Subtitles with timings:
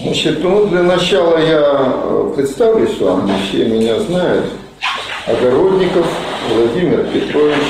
[0.00, 4.46] Значит, ну, для начала я э, представлюсь вам, все меня знают.
[5.26, 6.06] Огородников
[6.54, 7.64] Владимир Петрович,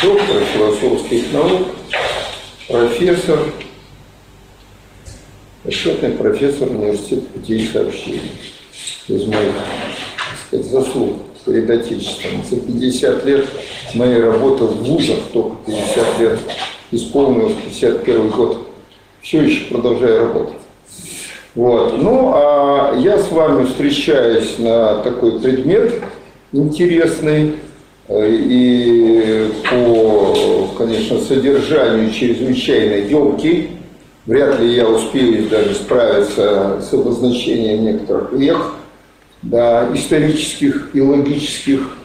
[0.00, 1.62] доктор философских наук,
[2.68, 3.40] профессор,
[5.64, 8.32] почетный профессор университета путей сообщений.
[9.08, 12.44] Из моих так сказать, заслуг перед Отечеством.
[12.48, 13.48] За 50 лет
[13.94, 16.38] моей работы в вузах, только 50 лет
[16.92, 18.68] исполнилось, 51 год,
[19.20, 20.63] все еще продолжаю работать.
[21.54, 22.02] Вот.
[22.02, 26.02] Ну, а я с вами встречаюсь на такой предмет
[26.52, 27.54] интересный
[28.08, 33.70] э, и по, конечно, содержанию чрезвычайно емкий.
[34.26, 38.74] Вряд ли я успею даже справиться с обозначением некоторых вех,
[39.42, 41.96] да, исторических и логических.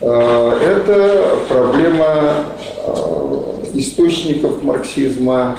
[0.00, 2.46] Э, это проблема
[2.86, 5.58] э, источников марксизма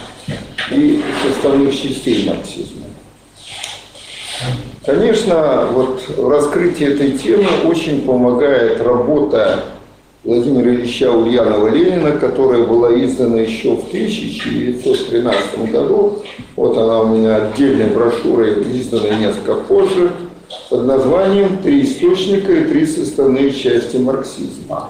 [0.71, 2.83] и составных частей марксизма.
[4.85, 9.63] Конечно, вот в раскрытии этой темы очень помогает работа
[10.23, 16.23] Владимира Ильича Ульянова-Ленина, которая была издана еще в 1913 году.
[16.55, 20.11] Вот она у меня отдельной брошюрой, издана несколько позже,
[20.69, 24.89] под названием «Три источника и три составные части марксизма».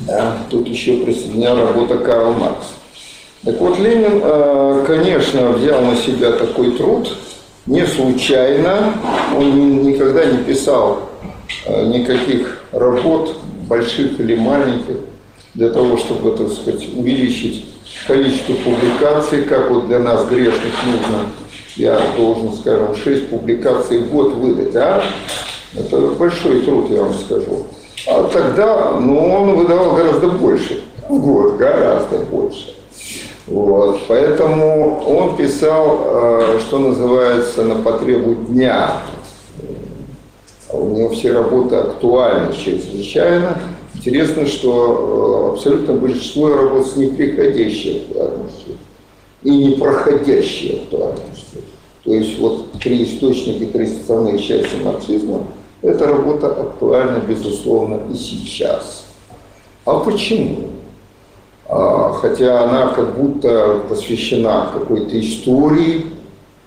[0.00, 2.72] Да, тут еще присоединена работа Карла Маркса.
[3.42, 7.16] Так вот, Ленин, э, конечно, взял на себя такой труд–
[7.66, 8.94] не случайно,
[9.36, 11.08] он никогда не писал
[11.66, 13.36] э, никаких работ,
[13.68, 14.96] больших или маленьких,
[15.54, 17.64] для того, чтобы, так сказать, увеличить
[18.06, 21.26] количество публикаций, как вот для нас грешных нужно,
[21.76, 25.02] я должен, скажем, 6 публикаций в год выдать, а?
[25.74, 27.66] Это большой труд, я вам скажу.
[28.06, 32.74] А тогда, ну, он выдавал гораздо больше в год, гораздо больше.
[33.46, 34.00] Вот.
[34.08, 39.02] Поэтому он писал, э, что называется, на потребу дня.
[40.70, 43.58] У него все работы актуальны чрезвычайно.
[43.94, 48.74] Интересно, что э, абсолютно большинство работ с неприходящей актуальностью
[49.42, 51.62] и непроходящей актуальностью.
[52.04, 55.46] То есть вот три источника, три составные части марксизма,
[55.80, 59.04] эта работа актуальна, безусловно, и сейчас.
[59.84, 60.70] А почему?
[61.76, 66.06] А, хотя она как будто посвящена какой-то истории,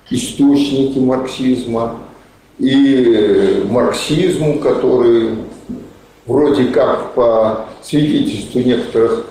[0.09, 2.00] источнике марксизма
[2.59, 5.29] и марксизму, который
[6.25, 9.28] вроде как по свидетельству некоторых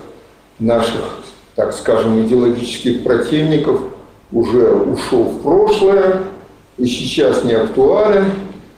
[0.57, 1.19] наших,
[1.53, 3.79] так скажем, идеологических противников
[4.31, 6.23] уже ушел в прошлое
[6.79, 8.31] и сейчас не актуален.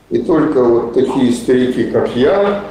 [0.09, 2.65] И только вот такие старики, как я,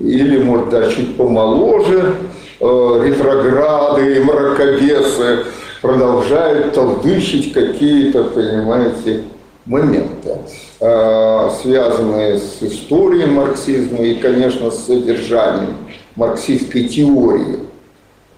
[0.00, 2.14] или, может, да, чуть помоложе,
[2.60, 5.44] э, ретрограды и мракобесы
[5.80, 9.24] продолжают толдычить какие-то, понимаете,
[9.64, 10.38] моменты,
[10.80, 15.76] э, связанные с историей марксизма и, конечно, с содержанием
[16.16, 17.60] марксистской теории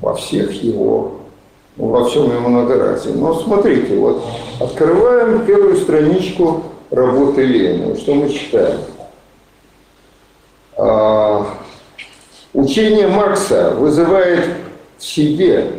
[0.01, 1.13] во всех его,
[1.77, 3.11] во всем его многоразии.
[3.11, 4.23] Но смотрите, вот
[4.61, 7.97] открываем первую страничку работы Ленина.
[7.97, 8.81] Что мы читаем?
[10.77, 11.47] А,
[12.53, 14.45] учение Маркса вызывает
[14.99, 15.73] к себе,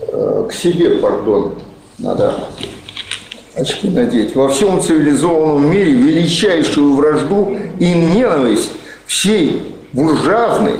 [0.00, 1.54] э, к себе, пардон,
[1.98, 2.44] надо
[3.54, 8.72] очки надеть, во всем цивилизованном мире величайшую вражду и ненависть
[9.06, 10.76] всей буржуазной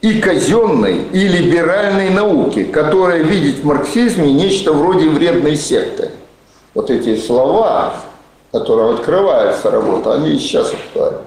[0.00, 6.10] и казенной, и либеральной науки, которая видит в марксизме нечто вроде вредной секты.
[6.74, 7.96] Вот эти слова,
[8.52, 11.18] которые открывается работа, они сейчас актуальны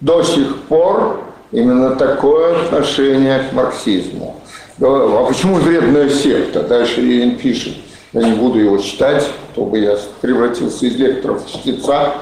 [0.00, 4.36] до сих пор именно такое отношение к марксизму.
[4.80, 6.62] А почему вредная секта?
[6.62, 7.74] Дальше Ленин пишет.
[8.12, 12.14] Я не буду его читать, чтобы я превратился из лектора в чтеца.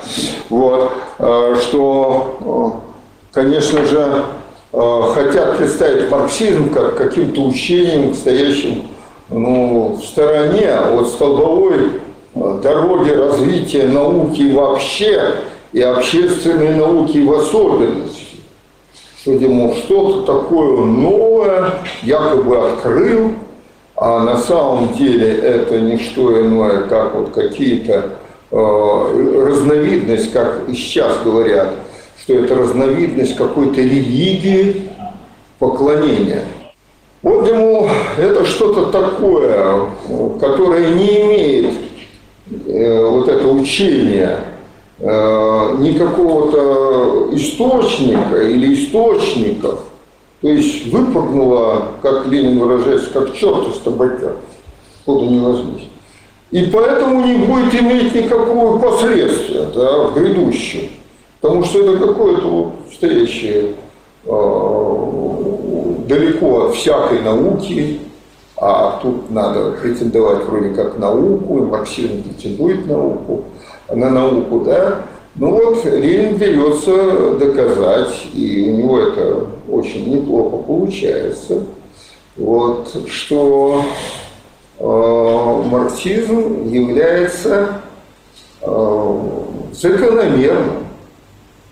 [0.49, 0.93] Вот.
[1.19, 4.25] А, что, а, конечно же,
[4.73, 8.89] а, хотят представить марксизм как каким-то учением, стоящим
[9.31, 12.01] ну, в стороне от столбовой
[12.35, 15.37] дороги развития науки вообще
[15.73, 18.22] и общественной науки в особенности.
[19.23, 23.35] Что, дескать, что-то такое новое якобы открыл,
[23.95, 28.15] а на самом деле это не что иное, как вот какие-то
[28.51, 31.73] э, разновидность, как и сейчас говорят,
[32.21, 34.89] что это разновидность какой-то религии
[35.61, 36.43] поклонения.
[37.23, 39.87] Вот ему это что-то такое,
[40.41, 41.75] которое не имеет
[42.67, 44.39] э, вот это учение
[45.05, 49.81] Э, никакого-то источника или источников.
[50.41, 54.37] То есть выпрыгнула, как Ленин выражается, как черт из табака,
[55.07, 55.89] не возьмись.
[56.53, 60.91] И поэтому не будет иметь никакого последствия да, в грядущем.
[61.41, 63.75] Потому что это какое-то вот стоящее
[64.25, 65.43] э,
[66.07, 67.99] далеко от всякой науки,
[68.57, 73.47] а тут надо претендовать вроде как науку, и марксизм претендует науку,
[73.95, 75.03] на науку, да.
[75.35, 81.65] Ну вот Ленин берется доказать, и у него это очень неплохо получается,
[82.37, 83.83] вот, что
[84.79, 84.85] э,
[85.71, 87.81] марксизм является
[88.61, 89.21] э,
[89.73, 90.87] закономерным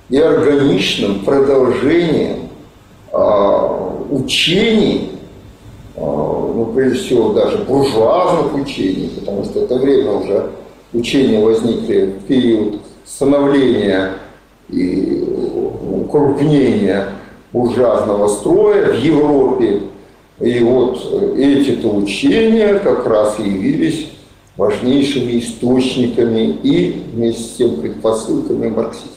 [0.08, 2.48] и органичным продолжением
[3.12, 3.78] э,
[4.10, 5.12] учений,
[5.96, 10.50] э, ну, прежде всего, даже буржуазных учений, потому что это время уже
[10.92, 14.12] учения возникли в период становления
[14.68, 15.24] и
[15.90, 17.08] укрупнения
[17.52, 19.82] буржуазного строя в Европе.
[20.40, 24.10] И вот эти-то учения как раз и явились
[24.56, 29.10] важнейшими источниками и вместе с тем предпосылками марксизма.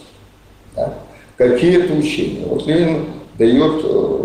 [0.76, 0.94] Да?
[1.38, 2.46] Какие это учения?
[2.46, 3.06] Вот Ленин
[3.38, 4.24] дает э,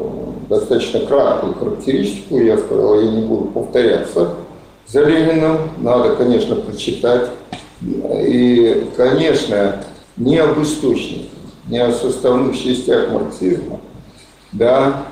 [0.48, 4.34] достаточно краткую характеристику, я сказал, я не буду повторяться
[4.88, 7.30] за Лениным, надо, конечно, прочитать.
[7.80, 9.84] И, конечно,
[10.16, 11.30] не об источниках,
[11.68, 13.80] не о составных частях марксизма,
[14.50, 15.04] да,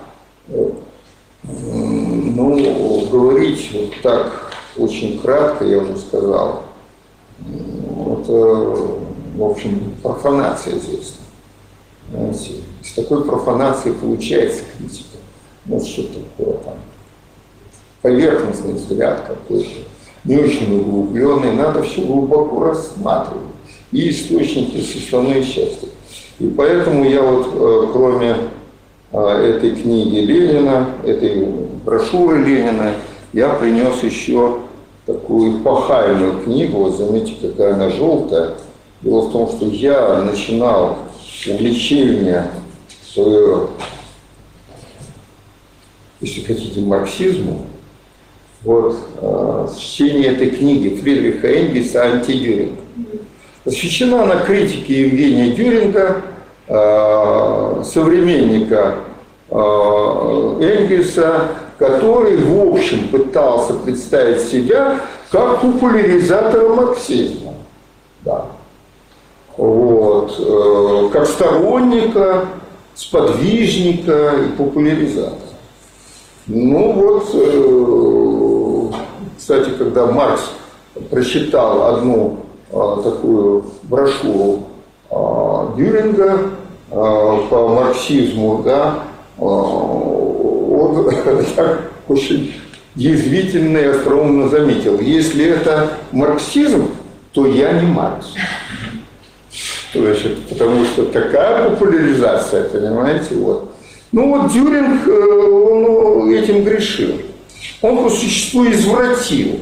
[1.45, 6.65] ну, говорить вот так очень кратко, я уже сказал,
[7.39, 11.15] это, в общем, профанация здесь.
[12.11, 15.19] Знаете, из такой профанации получается критика.
[15.67, 16.75] Ну, что такое там,
[18.07, 19.69] поверхностный взгляд какой-то,
[20.25, 23.43] не очень углубленный, надо все глубоко рассматривать.
[23.91, 25.89] И источники составные части.
[26.39, 28.37] И поэтому я вот, э, кроме
[29.11, 31.47] э, этой книги Ленина, этой
[31.85, 32.93] брошюры Ленина,
[33.33, 34.61] я принес еще
[35.05, 38.55] такую эпохальную книгу, вот заметьте, какая она желтая.
[39.03, 40.99] Дело в том, что я начинал
[41.49, 42.53] увлечение
[43.13, 43.69] свое,
[46.21, 47.67] если хотите, марксизму,
[48.63, 52.79] вот, э, чтение этой книги Фридриха Энгельса «Антидюринг».
[53.65, 56.23] Посвящена она критике Евгения Дюринга,
[56.69, 58.97] э, современника
[59.51, 59.57] э,
[60.61, 61.49] Энгельса,
[61.79, 65.01] который, в общем, пытался представить себя
[65.31, 67.55] как популяризатора марксизма.
[68.25, 68.47] Да.
[69.57, 71.11] Вот.
[71.13, 72.47] Как сторонника,
[72.95, 75.41] сподвижника и популяризатора.
[76.47, 77.35] Ну вот,
[79.47, 80.43] кстати, когда Маркс
[81.09, 84.65] прочитал одну э, такую брошюру
[85.09, 86.51] Дюринга
[86.91, 89.05] по марксизму, да,
[89.39, 91.13] он
[91.57, 92.55] так очень
[92.97, 96.89] язвительно и остроумно заметил, если это марксизм,
[97.33, 98.35] то я не Маркс.
[99.95, 103.71] Значит, потому что такая популяризация, понимаете, вот.
[104.11, 107.13] Ну вот Дюринг, э, он этим грешил.
[107.83, 109.59] Он по существу извратил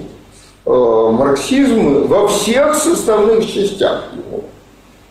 [0.66, 4.44] э, марксизм во всех составных частях его.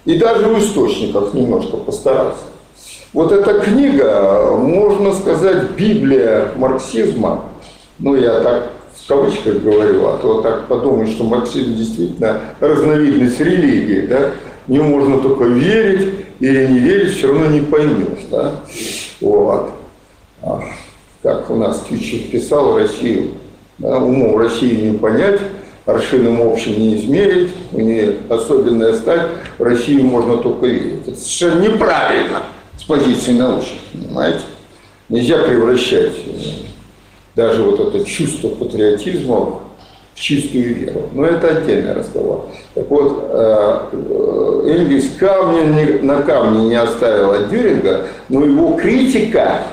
[0.06, 2.44] И даже в источниках немножко постарался.
[3.14, 7.46] Вот эта книга, можно сказать, Библия марксизма,
[8.00, 8.72] ну я так
[9.04, 14.31] в кавычках говорю, а то так подумаю, что марксизм действительно разновидность религии, да,
[14.68, 18.56] не можно только верить или не верить, все равно не поймешь, да,
[19.19, 19.72] вот.
[21.23, 23.35] Как у нас Тютчев писал Россию,
[23.77, 25.39] да, умом России не понять,
[25.85, 31.07] аршином общим не измерить, у нее особенная стать, в Россию можно только верить.
[31.07, 32.44] Это совершенно неправильно
[32.77, 34.42] с позиции научной, понимаете?
[35.07, 36.39] Нельзя превращать э,
[37.35, 39.61] даже вот это чувство патриотизма
[40.13, 41.09] в чистую веру.
[41.13, 42.49] Но это отдельный разговор.
[42.73, 49.63] Так вот, э, э, Энгельс камня на камне не оставил от Дюринга, но его критика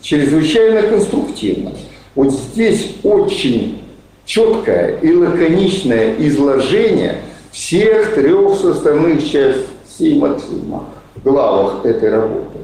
[0.00, 1.72] чрезвычайно конструктивна.
[2.14, 3.82] Вот здесь очень
[4.24, 7.16] четкое и лаконичное изложение
[7.50, 12.58] всех трех составных частей марксизма в главах этой работы.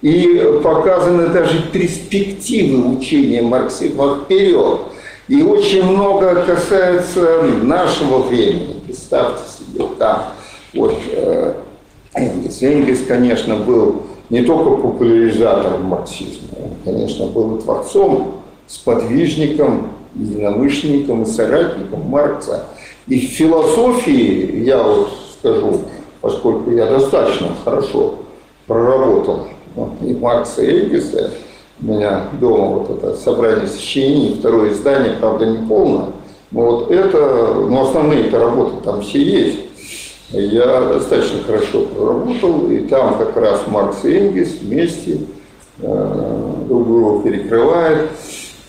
[0.00, 4.80] И показаны даже перспективы учения марксизма вперед.
[5.28, 8.80] И очень много касается нашего времени.
[8.84, 10.32] Представьте себе, да.
[10.74, 11.54] Вот э,
[12.14, 12.62] Энгельс.
[12.62, 21.26] Энгельс, конечно, был не только популяризатором марксизма, он, конечно, был и творцом, сподвижником, единомышленником и
[21.26, 22.66] соратником Маркса.
[23.06, 25.80] И в философии, я вот скажу,
[26.20, 28.14] поскольку я достаточно хорошо
[28.66, 31.30] проработал ну, и Маркса, и Энгельса,
[31.80, 36.06] у меня дома вот это собрание сочинений, второе издание, правда, не полное,
[36.52, 39.58] Вот это, ну основные это работы там все есть.
[40.32, 45.18] Я достаточно хорошо проработал, и там как раз Маркс и Энгельс вместе
[45.78, 48.10] э, друг друга перекрывают.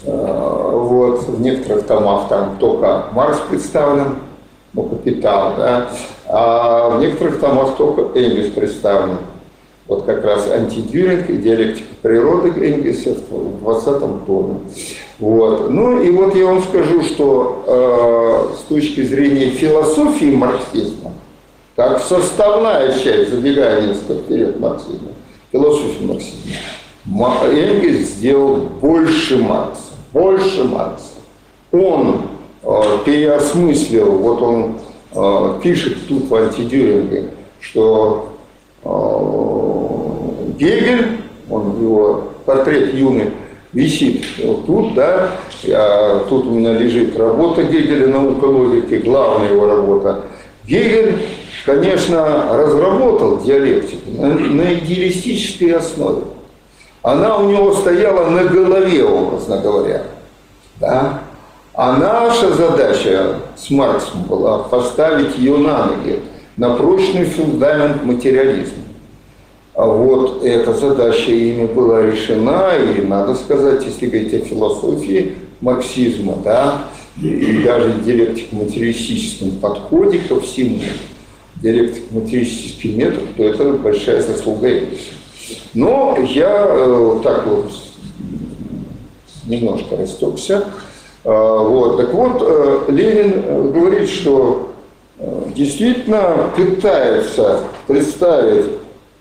[0.03, 4.17] Э, вот, в некоторых томах там только Маркс представлен,
[4.73, 5.89] ну, капитал, да,
[6.27, 9.17] а в некоторых томах только Энгельс представлен.
[9.87, 14.59] Вот как раз антидюринг и диалектика природы Энгельса в 20 томе.
[15.19, 15.69] Вот.
[15.69, 21.13] Ну и вот я вам скажу, что э, с точки зрения философии марксизма,
[21.75, 25.09] как составная часть, забегая несколько вперед марксизма,
[25.51, 31.13] философии марксизма, Энгельс сделал больше Маркса, больше Маркса.
[31.71, 32.21] Он
[32.61, 34.79] э, переосмыслил, вот он
[35.13, 38.37] э, пишет тут в антидюринге, что
[38.83, 41.17] э, Гегель,
[41.49, 43.31] он его портрет юный,
[43.73, 44.23] висит
[44.67, 45.31] тут, да,
[45.67, 50.21] а тут у меня лежит работа Гегеля «Наука логики», главная его работа.
[50.65, 51.17] Гегель,
[51.65, 56.23] конечно, разработал диалектику на, идеалистической основе.
[57.01, 60.03] Она у него стояла на голове, образно говоря.
[60.79, 61.21] Да?
[61.73, 66.19] А наша задача с Марксом была поставить ее на ноги,
[66.55, 68.83] на прочный фундамент материализма.
[69.75, 76.35] А вот эта задача ими была решена, и надо сказать, если говорить о философии марксизма,
[76.43, 76.83] да,
[77.19, 80.79] и даже диалектико-материалистическом подходе ко всему,
[81.63, 84.69] диалектико-материалистический метод, то это большая заслуга.
[85.73, 87.71] Но я э, так вот
[89.47, 90.65] немножко растекся.
[91.23, 91.97] Э, вот.
[91.97, 94.73] Так вот, э, Ленин э, говорит, что
[95.17, 98.65] э, действительно пытается представить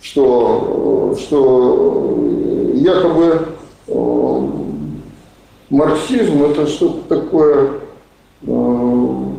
[0.00, 2.18] что, что
[2.75, 3.49] якобы
[3.87, 4.49] э,
[5.70, 7.70] марксизм это что-то такое
[8.44, 9.32] э,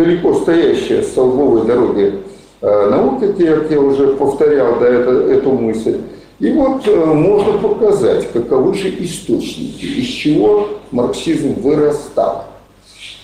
[0.00, 2.14] далеко стоящее с столбовой дороги
[2.62, 5.98] э, науки, как я уже повторял да, это, эту мысль.
[6.38, 12.46] И вот можно показать, каковы же источники, из чего марксизм вырастал.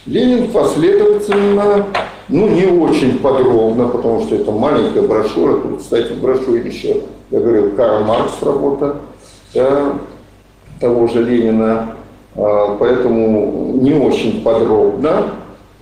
[0.05, 1.87] Ленин последовательно
[2.29, 5.61] ну, не очень подробно, потому что это маленькая брошюра.
[5.63, 8.97] Тут, кстати, в брошюре еще, я говорил, Карл Маркс работа
[9.55, 9.95] да,
[10.79, 11.95] того же Ленина.
[12.35, 15.31] Поэтому не очень подробно.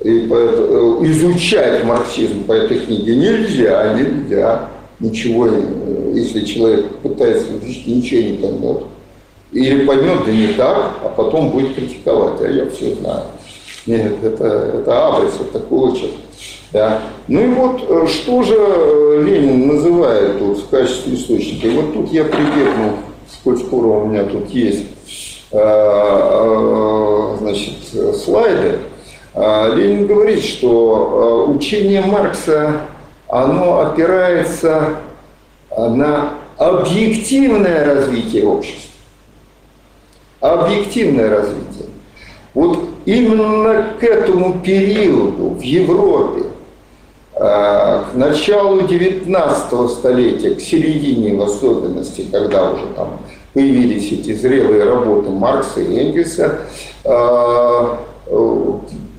[0.02, 4.68] И э, изучать марксизм по этой книге нельзя, нельзя.
[4.98, 8.82] Ничего, э, если человек пытается изучить, ничего не поймет.
[9.52, 13.22] Или поймет, да не так, а потом будет критиковать, а я все знаю.
[13.86, 16.18] Нет, это, это вот такого человека.
[16.72, 17.02] Да.
[17.28, 21.68] Ну и вот э, что же Ленин называет тут в качестве источника.
[21.68, 22.94] И вот тут я прибегнул,
[23.32, 24.86] сколь скоро у меня тут есть
[27.38, 27.74] значит,
[28.24, 28.78] слайды.
[29.34, 32.82] Ленин говорит, что учение Маркса,
[33.28, 34.96] оно опирается
[35.76, 38.90] на объективное развитие общества.
[40.40, 41.88] Объективное развитие.
[42.52, 46.44] Вот именно к этому периоду в Европе
[47.34, 53.18] к началу 19 столетия, к середине в особенности, когда уже там
[53.52, 56.60] появились эти зрелые работы Маркса и Энгельса,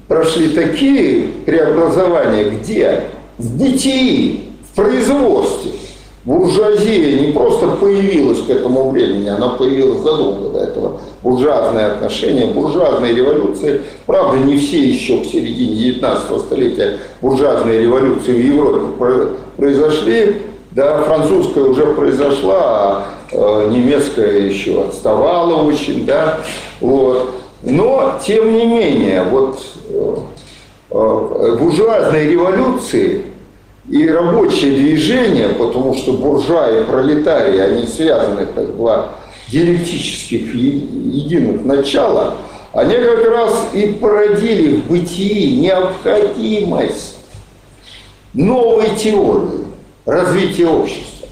[0.08, 3.04] прошли такие преобразования, где
[3.38, 5.72] в бытии, в производстве,
[6.24, 11.02] буржуазия не просто появилась к этому времени, она появилась задолго до этого.
[11.22, 13.82] Буржуазные отношения, буржуазные революции.
[14.06, 20.42] Правда, не все еще в середине 19 столетия буржуазные революции в Европе произошли.
[20.72, 26.40] Да, французская уже произошла, а э, немецкая еще отставала очень, да,
[26.82, 27.34] вот.
[27.66, 30.18] Но, тем не менее, вот э,
[30.92, 33.24] э, буржуазные революции
[33.90, 39.16] и рабочее движение, потому что буржуа и пролетарии, они связаны как два
[39.48, 42.36] диалектических единых начала,
[42.72, 47.18] они как раз и породили в бытии необходимость
[48.34, 49.66] новой теории
[50.06, 51.28] развития общества,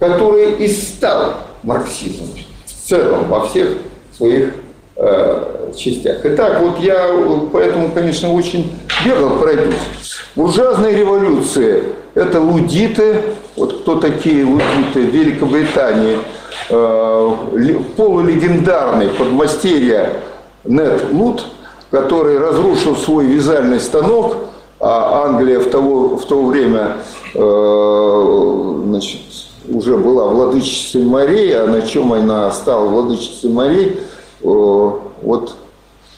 [0.00, 2.30] которая и стала марксизмом
[2.64, 3.78] в целом во всех
[4.16, 4.54] своих
[4.96, 6.18] э, частях.
[6.24, 7.08] Итак, вот я
[7.52, 8.72] поэтому, конечно, очень
[9.04, 9.74] бегал пройдусь.
[10.34, 11.82] Буржуазная революция–
[12.14, 13.22] это лудиты.
[13.56, 16.18] Вот кто такие лудиты в Великобритании?
[16.68, 17.36] Э,
[17.96, 20.14] полулегендарный подмастерье
[20.64, 21.46] Нет Лут,
[21.90, 24.36] который разрушил свой вязальный станок,
[24.80, 26.96] а Англия в, того, в то время
[27.34, 29.20] э, значит,
[29.68, 34.00] уже была владычицей морей, а на чем она стала владычицей морей,
[35.22, 35.56] вот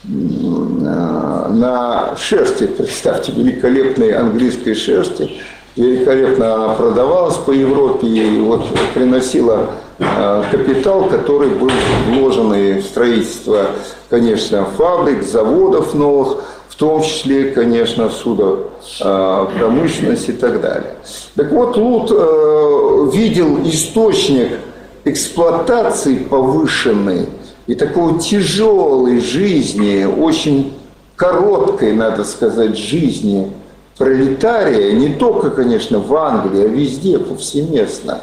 [0.05, 5.41] на шерсти, представьте, великолепной английской шерсти.
[5.77, 11.71] Великолепно продавалась по Европе и вот приносила э, капитал, который был
[12.09, 13.67] вложен в строительство,
[14.11, 18.71] конечно, фабрик, заводов новых, в том числе, конечно, в
[19.01, 20.97] э, промышленность и так далее.
[21.37, 24.59] Так вот, Лут э, видел источник
[25.05, 27.27] эксплуатации повышенной
[27.69, 30.73] и такой тяжелой жизни, очень
[31.17, 33.53] короткой, надо сказать, жизни
[33.99, 38.23] пролетария, не только, конечно, в Англии, а везде, повсеместно.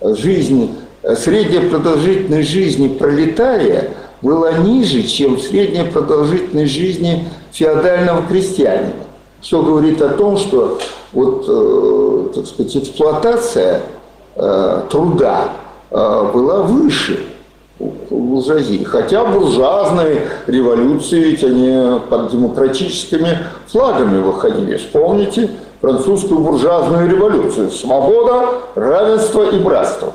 [0.00, 0.76] Жизнь,
[1.16, 3.90] средняя продолжительность жизни пролетария
[4.22, 8.92] была ниже, чем средняя продолжительность жизни феодального крестьянина.
[9.40, 10.78] Все говорит о том, что
[11.12, 13.82] вот, э, так сказать, эксплуатация
[14.36, 15.52] э, труда
[15.90, 17.35] э, была выше
[17.78, 18.84] буржуазии.
[18.84, 24.76] Хотя буржуазные революции, ведь они под демократическими флагами выходили.
[24.76, 27.70] Вспомните французскую буржуазную революцию.
[27.70, 30.12] Свобода, равенство и братство.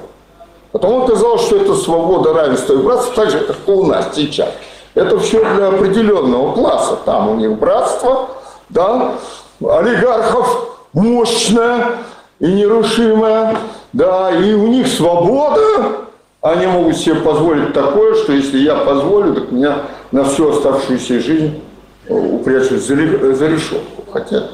[0.71, 4.49] Потом оказалось, что это свобода, равенство и братство так же, как у нас сейчас.
[4.93, 6.97] Это все для определенного класса.
[7.05, 8.29] Там у них братство,
[8.69, 9.13] да,
[9.61, 11.97] олигархов мощное
[12.39, 13.57] и нерушимое,
[13.93, 15.61] да, и у них свобода,
[16.41, 19.77] они могут себе позволить такое, что если я позволю, так меня
[20.11, 21.61] на всю оставшуюся жизнь
[22.07, 24.03] э, упрячут за, решетку.
[24.11, 24.45] Хотя,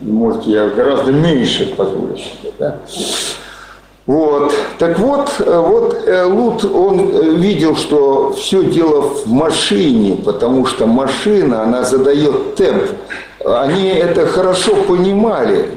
[0.00, 2.52] может, я гораздо меньше позволю себе.
[2.58, 2.78] Да?
[4.06, 4.54] Вот.
[4.78, 10.86] Так вот, э, вот э, Лут, он видел, что все дело в машине, потому что
[10.86, 12.84] машина, она задает темп.
[13.44, 15.70] Они это хорошо понимали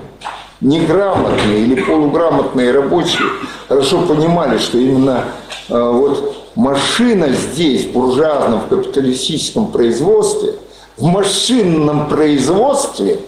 [0.61, 3.27] неграмотные или полуграмотные рабочие
[3.67, 5.25] хорошо понимали, что именно
[5.69, 10.55] э, вот машина здесь, в буржуазном, в капиталистическом производстве,
[10.97, 13.19] в машинном производстве,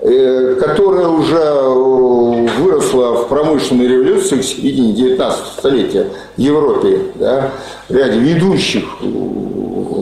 [0.00, 7.52] э, которое уже э, выросло в промышленной революции к середине 19 столетия в Европе, да,
[7.88, 8.84] в ряде ведущих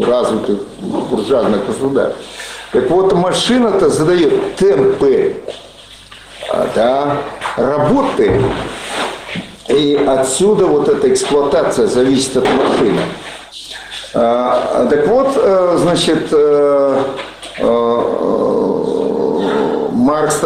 [0.04, 2.18] развитых буржуазных государств.
[2.72, 5.36] Так вот, машина-то задает темпы
[6.74, 7.16] да,
[7.56, 8.40] работы.
[9.68, 13.00] И отсюда вот эта эксплуатация зависит от машины.
[14.14, 17.02] А, так вот, э, значит, э,
[17.58, 18.18] э,
[19.92, 20.40] Маркс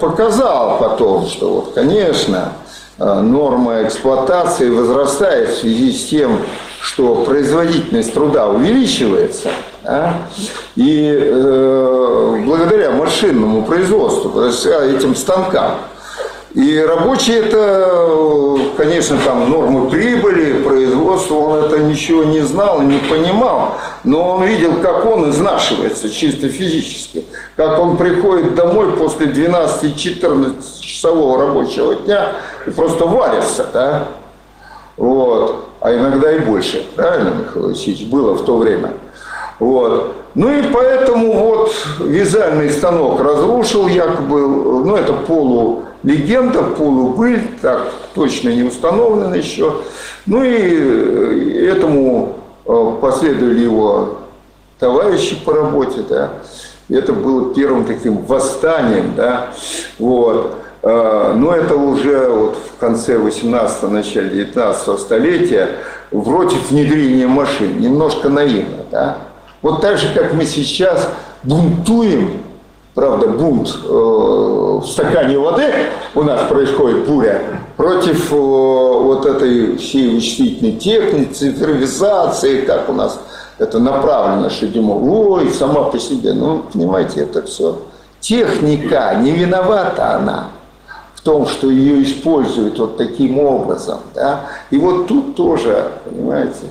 [0.00, 2.52] показал потом, что вот, конечно,
[2.98, 6.38] норма эксплуатации возрастает в связи с тем,
[6.80, 9.48] что производительность труда увеличивается,
[9.84, 10.28] а?
[10.76, 15.76] и э, благодаря машинному производству, этим станкам,
[16.54, 23.74] и рабочий это, конечно, там нормы прибыли, производства, он это ничего не знал не понимал,
[24.04, 27.24] но он видел, как он изнашивается чисто физически,
[27.56, 32.34] как он приходит домой после 12-14 часового рабочего дня
[32.66, 34.08] и просто варится, да,
[34.96, 38.92] вот, а иногда и больше, правильно, Михаил Васильевич, было в то время.
[39.58, 40.14] Вот.
[40.34, 44.40] Ну и поэтому вот вязальный станок разрушил якобы,
[44.84, 49.76] ну это полулегенда, полубыль, так точно не установлено еще.
[50.26, 54.18] Ну и этому э, последовали его
[54.78, 56.30] товарищи по работе, да.
[56.88, 59.50] Это было первым таким восстанием, да.
[59.98, 60.56] Вот.
[60.82, 65.68] Э, но это уже вот в конце 18-го, начале 19 столетия
[66.10, 69.18] против внедрения машин, немножко наивно, да.
[69.64, 71.08] Вот так же, как мы сейчас
[71.42, 72.42] бунтуем,
[72.92, 75.72] правда, бунт э, в стакане воды
[76.14, 77.40] у нас происходит буря,
[77.78, 83.18] против э, вот этой всей вычислительной техники, цифровизации, как у нас
[83.56, 86.34] это направлено, что ой, сама по себе.
[86.34, 87.78] Ну, понимаете, это все
[88.20, 90.48] техника, не виновата она
[91.14, 94.00] в том, что ее используют вот таким образом.
[94.14, 94.42] Да?
[94.68, 96.66] И вот тут тоже, понимаете,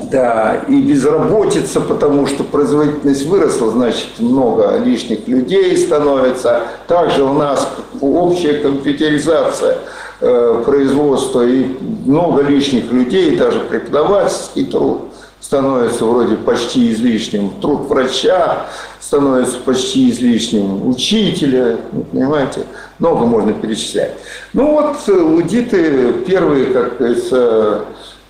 [0.00, 6.62] да, и безработица, потому что производительность выросла, значит, много лишних людей становится.
[6.88, 7.68] Также у нас
[8.00, 9.78] общая компьютеризация
[10.20, 11.66] э, производства и
[12.04, 15.02] много лишних людей, даже преподавательский труд
[15.40, 17.50] становится вроде почти излишним.
[17.60, 18.66] Труд врача
[18.98, 20.88] становится почти излишним.
[20.88, 21.76] Учителя,
[22.10, 22.62] понимаете,
[22.98, 24.12] много можно перечислять.
[24.54, 27.84] Ну вот лудиты первые, как говорится,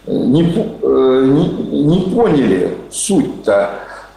[0.07, 0.43] не,
[0.83, 1.49] э, не,
[1.83, 3.71] не поняли суть-то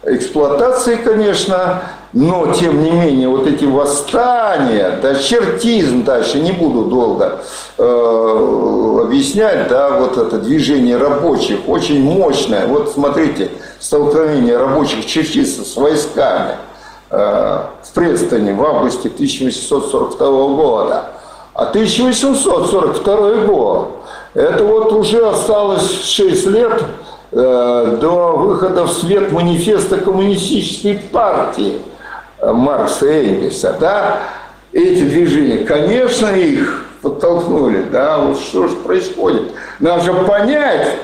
[0.04, 7.40] эксплуатации, конечно, но, тем не менее, вот эти восстания, да, чертизм дальше, не буду долго
[7.76, 12.66] э, объяснять, да, вот это движение рабочих, очень мощное.
[12.66, 16.56] Вот смотрите, столкновение рабочих чертистов с войсками
[17.10, 17.16] э,
[17.82, 21.10] в Престоне в августе 1842 года.
[21.52, 23.97] А 1842 год,
[24.34, 26.82] это вот уже осталось 6 лет
[27.32, 31.80] э, до выхода в свет манифеста коммунистической партии–
[32.42, 34.20] Маркса и Энгельса, да,
[34.72, 39.52] эти движения, конечно, их подтолкнули, да, вот что же происходит.
[39.80, 40.96] Надо же понять,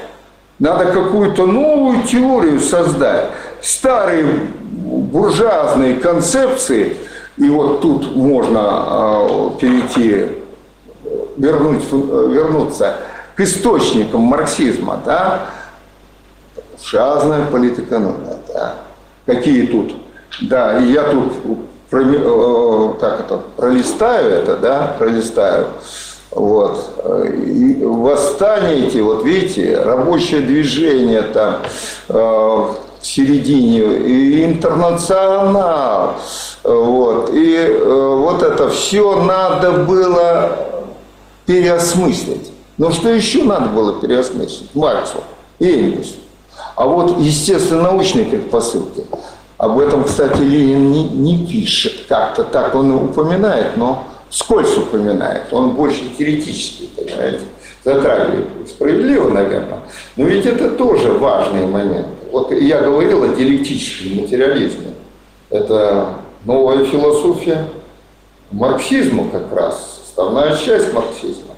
[0.58, 3.26] надо какую-то новую теорию создать.
[3.62, 4.24] Старые
[4.60, 6.96] буржуазные концепции,
[7.36, 10.26] и вот тут можно э, перейти,
[11.36, 12.96] вернуть, вернуться
[13.34, 15.46] к источникам марксизма, да,
[16.94, 18.74] буржуазная политэкономия, да,
[19.26, 19.96] какие тут
[20.42, 21.32] да, и я тут
[21.92, 25.68] э, так это, пролистаю это, да, пролистаю.
[26.30, 27.00] Вот.
[27.32, 31.58] И восстание эти, вот видите, рабочее движение там
[32.08, 36.14] э, в середине, и интернационал,
[36.64, 37.30] вот.
[37.32, 40.50] И э, вот это все надо было
[41.46, 42.53] переосмыслить.
[42.76, 44.74] Но что еще надо было переосмыслить?
[44.74, 45.18] Марксу
[45.58, 46.14] и Энгельсу.
[46.76, 49.04] А вот естественно-научные предпосылки.
[49.56, 55.70] Об этом, кстати, Ленин не, не пишет как-то так, он упоминает, но скользь упоминает, он
[55.70, 57.40] больше теоретически, понимаете,
[57.84, 58.48] затрагивает.
[58.68, 59.80] Справедливо, наверное.
[60.16, 62.08] Но ведь это тоже важный момент.
[62.32, 64.94] Вот я говорил о диалектическом материализме.
[65.50, 67.68] Это новая философия
[68.50, 71.53] марксизма как раз, составная часть марксизма.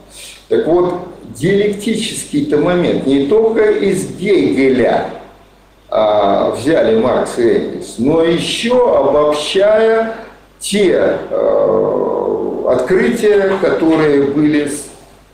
[0.49, 0.95] Так вот,
[1.35, 5.11] диалектический-то момент не только из Гегеля,
[5.89, 10.17] а, взяли Маркс и Энгельс, но еще обобщая
[10.59, 14.71] те э, открытия, которые были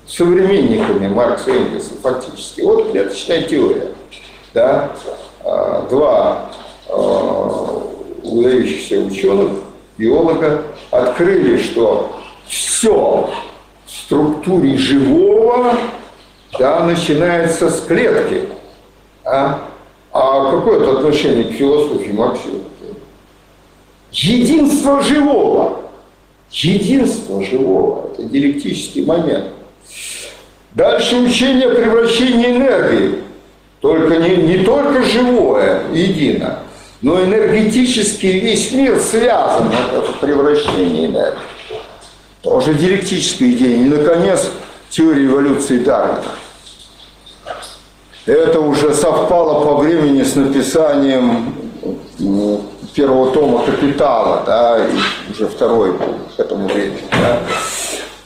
[0.06, 2.60] современниками Маркса и Энгельса фактически.
[2.60, 3.88] Вот клеточная теория.
[4.52, 4.90] Да?
[5.44, 6.50] А, два
[6.88, 9.50] э, выдающихся ученых,
[9.96, 13.30] биолога, открыли, что все
[14.12, 15.74] структуре живого
[16.58, 18.42] да, начинается с клетки.
[19.24, 19.68] А?
[20.12, 22.60] А какое это отношение к философии Марксизма?
[24.10, 25.80] Единство живого.
[26.50, 28.10] Единство живого.
[28.12, 29.46] Это диалектический момент.
[30.72, 33.14] Дальше учение о превращении энергии.
[33.80, 36.60] Только не, не только живое, едино,
[37.00, 39.72] но энергетически весь мир связан.
[39.92, 41.38] Это превращение энергии.
[42.42, 43.76] Тоже диалектическая идея.
[43.76, 44.50] И, наконец,
[44.90, 46.22] теория эволюции Дарвина.
[48.26, 51.54] Это уже совпало по времени с написанием
[52.18, 52.62] ну,
[52.94, 57.02] первого тома «Капитала», да, и уже второй был к этому времени.
[57.10, 57.40] Да.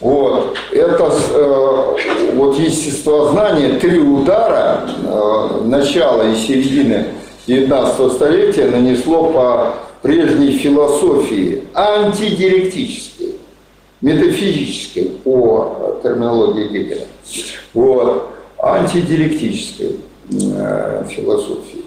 [0.01, 0.57] Вот.
[0.71, 1.97] Это э,
[2.35, 7.07] вот естествознание, три удара э, начала и середины
[7.47, 13.16] 19 столетия нанесло по прежней философии антидиалектической,
[14.01, 17.07] метафизической по терминологии Гегеля.
[17.75, 21.85] Вот антидиалектической э, философии.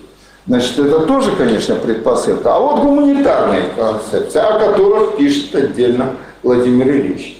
[0.47, 2.55] Значит, это тоже, конечно, предпосылка.
[2.55, 7.37] А вот гуманитарные концепции, о которых пишет отдельно Владимир Ильич.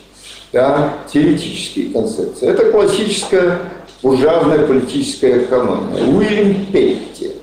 [0.52, 2.48] Да, теоретические концепции.
[2.48, 3.60] Это классическая
[4.02, 6.04] буржуазная политическая экономия.
[6.06, 7.34] Уильям Петти,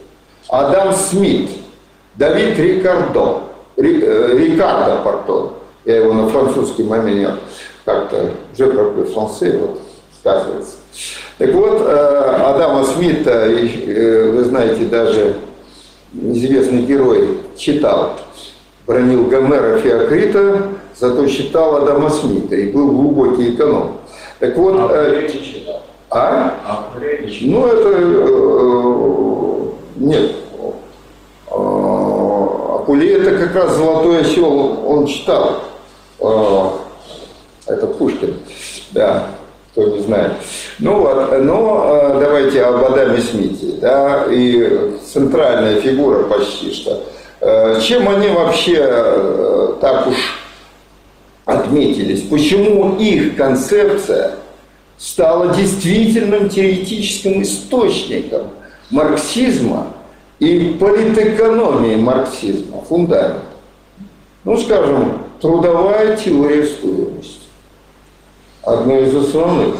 [0.49, 1.51] Адам Смит,
[2.17, 3.43] Давид Рикардо,
[3.77, 5.53] э, Рикардо, пардон,
[5.87, 7.39] я его на французский момент
[7.85, 9.81] как-то, уже какой францей, вот
[10.19, 10.77] сказывается.
[11.39, 15.37] Так вот, э, Адама Смита, э, вы знаете, даже
[16.13, 18.19] известный герой читал,
[18.87, 20.63] бронил Гомера Феокрита,
[20.99, 23.99] зато читал Адама Смита и был глубокий эконом.
[24.41, 24.75] Так вот...
[24.91, 25.83] А, читал?
[26.11, 26.55] А?
[26.67, 26.89] а
[27.43, 28.97] ну, это...
[29.97, 30.33] Нет.
[31.49, 35.63] Акулей это как раз «Золотой осел» он читал.
[36.19, 38.39] Это Пушкин.
[38.93, 39.31] Да
[39.77, 40.33] кто не знает.
[40.79, 47.05] Ну вот, но э, давайте об Адаме Смите, да, и центральная фигура почти что.
[47.41, 50.17] Э, чем они вообще так уж
[51.45, 52.23] отметились?
[52.23, 54.37] Почему их концепция
[54.97, 58.53] стала действительным теоретическим источником
[58.91, 59.89] марксизма
[60.39, 63.43] и политэкономии марксизма, фундамент?
[64.45, 67.47] Ну, скажем, трудовая теория стоимости
[68.63, 69.77] одно из основных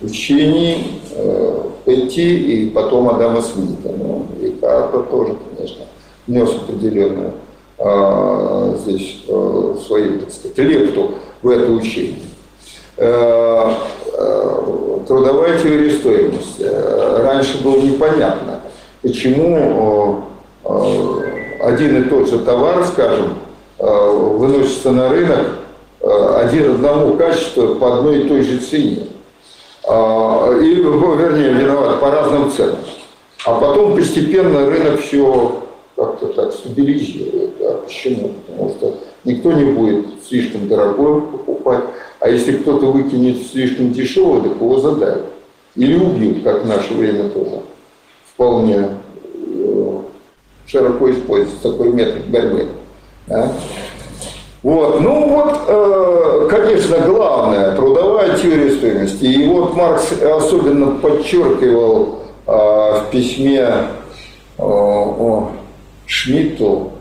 [0.00, 3.90] учений э, Петти и потом Адама Смита.
[3.90, 5.84] Ну, Рикардо тоже, конечно,
[6.26, 7.32] внес определенную
[7.78, 12.22] э, здесь э, свою, так сказать, лепту в это учение.
[12.96, 13.74] Э,
[14.12, 16.62] э, трудовая теория стоимости.
[16.62, 18.60] Э, раньше было непонятно,
[19.02, 20.24] почему
[21.60, 23.34] один и тот же товар, скажем,
[23.84, 25.46] выносится на рынок
[26.00, 29.06] один одному качеству по одной и той же цене.
[29.86, 32.78] И, ну, вернее, виноват по разным ценам.
[33.44, 35.62] А потом постепенно рынок все
[35.96, 37.52] как-то так стабилизирует.
[37.60, 38.32] А почему?
[38.46, 41.84] Потому что никто не будет слишком дорогой покупать.
[42.20, 45.26] А если кто-то выкинет слишком дешево, так его задают.
[45.76, 47.60] Или убьют, как в наше время тоже.
[48.32, 48.88] Вполне
[49.34, 49.98] э,
[50.66, 52.68] широко используется такой метод борьбы.
[53.26, 53.52] Да?
[54.62, 55.00] Вот.
[55.00, 59.24] Ну вот, э, конечно, главное, трудовая теория стоимости.
[59.24, 63.68] И вот Маркс особенно подчеркивал э, в письме
[64.58, 65.50] о
[66.06, 66.92] Шмидту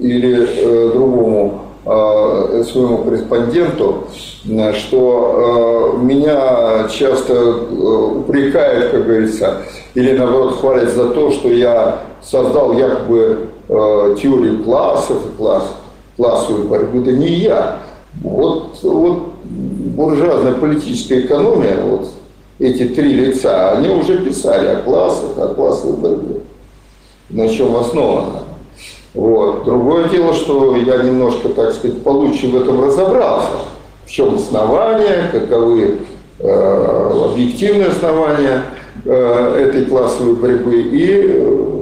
[0.00, 4.08] или другому Э, своему корреспонденту,
[4.46, 9.62] э, что э, меня часто упрекают, как говорится,
[9.94, 15.64] или наоборот хвалят за то, что я создал якобы теорию классов и класс,
[16.16, 17.00] классовую борьбу.
[17.02, 17.78] Да не я.
[18.22, 22.10] Вот, вот буржуазная политическая экономия, вот
[22.58, 26.40] эти три лица, они уже писали о классах, о классовой борьбе.
[27.30, 28.44] На чем основано.
[29.14, 29.64] Вот.
[29.64, 33.50] Другое дело, что я немножко, так сказать, получше в этом разобрался.
[34.06, 35.98] В чем основания, каковы
[36.38, 38.62] э, объективные основания
[39.04, 41.77] э, этой классовой борьбы и э,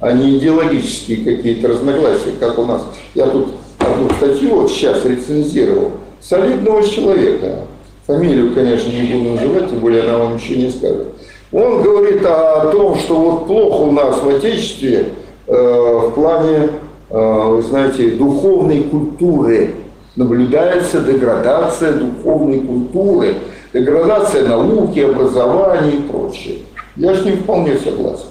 [0.00, 2.82] а не идеологические какие-то разногласия, как у нас.
[3.14, 5.92] Я тут одну статью вот сейчас рецензировал.
[6.20, 7.66] Солидного человека.
[8.06, 11.08] Фамилию, конечно, не буду называть, тем более она вам ничего не скажет.
[11.52, 15.12] Он говорит о том, что вот плохо у нас в Отечестве
[15.46, 16.70] Э, в плане,
[17.08, 19.74] э, вы знаете, духовной культуры.
[20.16, 23.34] Наблюдается деградация духовной культуры,
[23.72, 26.58] деградация науки, образования и прочее.
[26.96, 28.28] Я с ним вполне согласен.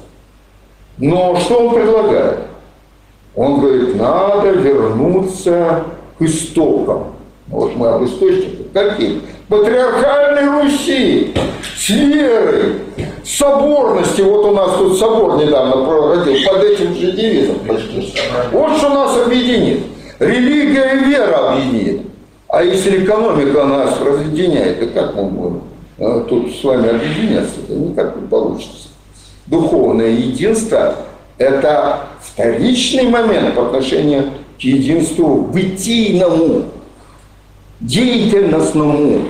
[0.97, 2.39] Но что он предлагает?
[3.35, 5.83] Он говорит, надо вернуться
[6.17, 7.15] к истокам.
[7.47, 8.67] Вот мы об источниках.
[8.73, 9.21] Каким?
[9.49, 11.33] Патриархальной Руси,
[11.77, 12.75] с верой,
[13.23, 14.21] соборности.
[14.21, 18.13] Вот у нас тут собор недавно проходил под этим же девизом почти.
[18.51, 19.81] Вот что нас объединит.
[20.17, 22.01] Религия и вера объединит.
[22.47, 25.61] А если экономика нас разъединяет, то как мы будем
[25.97, 27.59] э, тут с вами объединяться?
[27.67, 28.87] Это никак не получится.
[29.47, 30.95] Духовное единство–
[31.37, 36.65] это вторичный момент по отношению к единству бытийному,
[37.79, 39.25] деятельностному.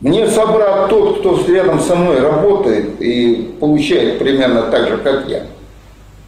[0.00, 5.46] Мне собрат тот, кто рядом со мной работает и получает примерно так же, как я.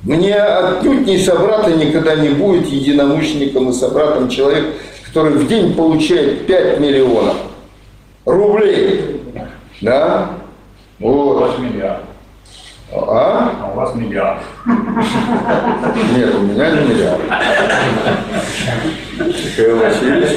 [0.03, 4.65] Мне отнюдь не собрат и никогда не будет единомышленником и собратом человек,
[5.07, 7.37] который в день получает 5 миллионов
[8.25, 9.21] рублей.
[9.83, 10.31] Да?
[10.99, 11.59] Вот.
[11.59, 12.10] миллиард.
[12.93, 13.53] А?
[13.63, 14.41] А у вас миллиард.
[14.67, 17.21] Нет, у меня не миллиард.
[19.19, 20.31] Михаил Васильевич.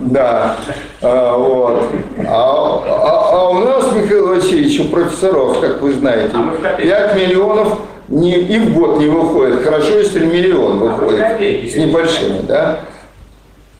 [0.00, 0.56] Да.
[1.00, 1.90] А, вот.
[2.26, 6.36] А, а, а у нас, Михаил Васильевич, у профессоров, как вы знаете,
[6.78, 9.62] 5 миллионов не, и в год не выходит.
[9.62, 12.80] Хорошо, если миллион выходит с небольшими, да?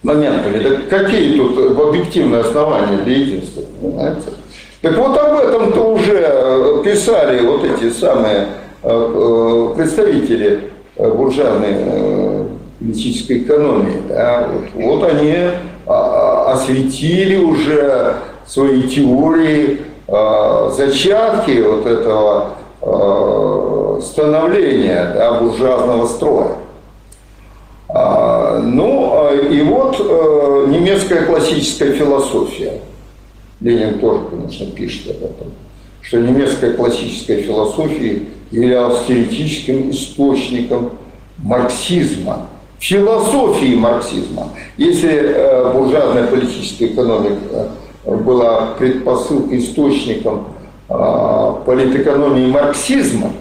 [0.02, 0.58] Моментами.
[0.58, 3.62] Да какие тут объективные основания для единства?
[3.80, 4.22] Понимаете?
[4.84, 8.48] Так вот об этом-то уже э, писали вот эти самые
[8.82, 14.02] э, э, представители буржуазной политической экономии.
[14.10, 14.46] Да?
[14.74, 15.54] Вот, они а,
[15.86, 18.16] а, осветили уже
[18.46, 22.50] свои теории, зачатки вот этого
[24.02, 26.56] становления да, буржуазного строя.
[27.88, 29.98] Ну, и вот
[30.68, 32.80] немецкая классическая философия–
[33.64, 35.52] Ленин тоже, конечно, пишет об этом,
[36.02, 40.92] что немецкая классическая философия являлась теоретическим источником
[41.38, 42.48] марксизма,
[42.78, 44.50] философии марксизма.
[44.76, 47.70] Если э, буржуазная политическая экономика
[48.04, 50.48] э, была предпосылкой, источником
[50.90, 53.32] э, политэкономии марксизма,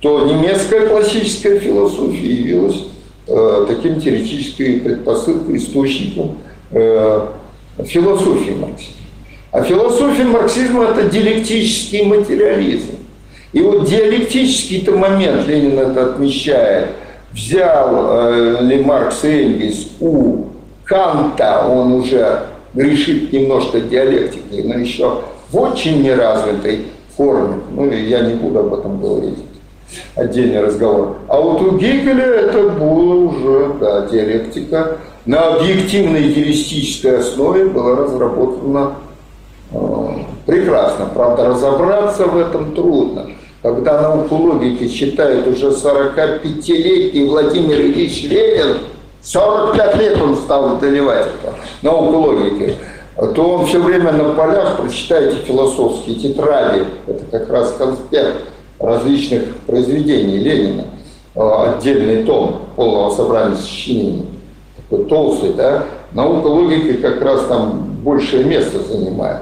[0.00, 2.86] то немецкая классическая философия явилась
[3.68, 6.38] таким теоретической предпосылкой, источником
[7.84, 8.99] философии марксизма.
[9.52, 12.92] А философия марксизма– это диалектический материализм.
[13.52, 16.90] И вот диалектический-то момент, Ленин это отмечает,
[17.32, 20.46] взял э, ли Маркс и Энгельс у
[20.84, 22.42] Канта, он уже
[22.74, 26.86] грешит немножко диалектикой, но еще в очень неразвитой
[27.16, 27.62] кормит.
[27.72, 29.38] Ну, я не буду об этом говорить.
[30.14, 31.16] Отдельный разговор.
[31.26, 34.98] А вот у Гегеля это было уже, да, диалектика.
[35.26, 38.94] На объективной идеалистической основе была разработана
[40.46, 41.06] прекрасно.
[41.14, 43.26] Правда, разобраться в этом трудно.
[43.62, 48.78] Когда науку логики читает уже 45-летний Владимир Ильич Ленин,
[49.22, 52.74] 45 лет он стал доливать это, науку логики,
[53.34, 58.44] то он все время на полях, прочитайте философские тетради, это как раз конспект
[58.78, 60.84] различных произведений Ленина,
[61.34, 64.26] а, отдельный том полного собрания сочинений,
[64.76, 69.40] такой толстый, да, наука логики как раз там большее место занимает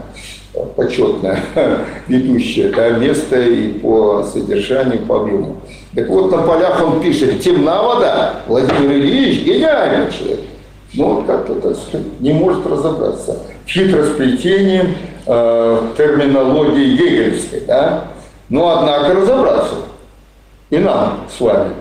[0.67, 1.41] почетное
[2.09, 5.57] ведущее да, место и по содержанию, по объему.
[5.95, 10.41] Так вот, на полях он пишет, темна вода, Владимир Ильич гениальный человек.
[10.95, 11.77] Но вот как-то, так
[12.21, 17.61] не может разобраться в хитросплетении э, терминологии гегельской.
[17.67, 18.05] Да?
[18.49, 19.75] Но, однако, разобраться.
[20.71, 21.75] И нам с вами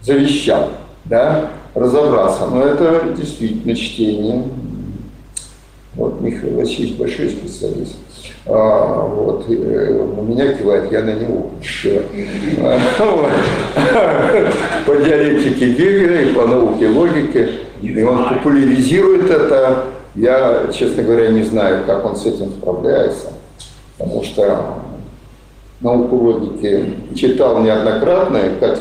[0.00, 0.70] завещал
[1.04, 2.46] да, разобраться.
[2.46, 4.44] Но это действительно чтение.
[5.94, 7.96] Вот Михаил Васильевич большой специалист.
[8.46, 11.50] А, вот, э, на меня кивает, я на него.
[14.86, 17.48] По диалектике Гегеля и по науке логики.
[17.80, 19.84] И он популяризирует это.
[20.14, 23.32] Я, честно говоря, не знаю, как он с этим справляется.
[23.98, 24.78] Потому что
[25.80, 28.78] науку логики читал неоднократно, как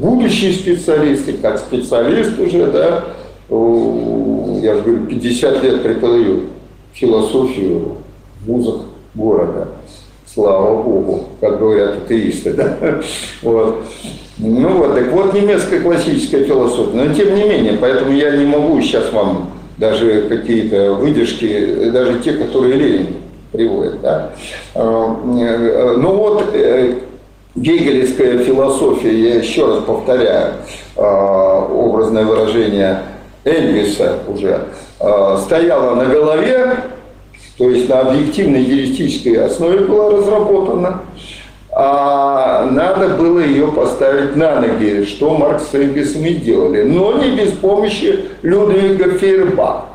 [0.00, 3.04] будущие специалисты, как специалист уже, да,
[3.48, 6.44] я же говорю, 50 лет преподаю
[6.92, 7.96] философию
[8.46, 8.82] вузах
[9.14, 9.68] города.
[10.26, 12.52] Слава Богу, как говорят атеисты.
[12.54, 12.76] Да?
[13.42, 13.84] Вот.
[14.38, 16.96] Ну вот, так вот немецкая классическая философия.
[16.96, 22.32] Но тем не менее, поэтому я не могу сейчас вам даже какие-то выдержки, даже те,
[22.32, 23.06] которые Ленин
[23.52, 24.00] приводит.
[24.00, 24.30] Да?
[24.74, 26.94] А, э, ну вот, э,
[27.54, 30.54] гегелевская философия, я еще раз повторяю,
[30.96, 33.02] а, образное выражение
[33.44, 36.76] Энгельса уже, а, стояла на голове
[37.56, 41.02] то есть на объективной юристической основе была разработана,
[41.70, 47.36] а надо было ее поставить на ноги, что Маркс с Энгельсом и делали, но не
[47.36, 49.86] без помощи Людвига Фейербаха.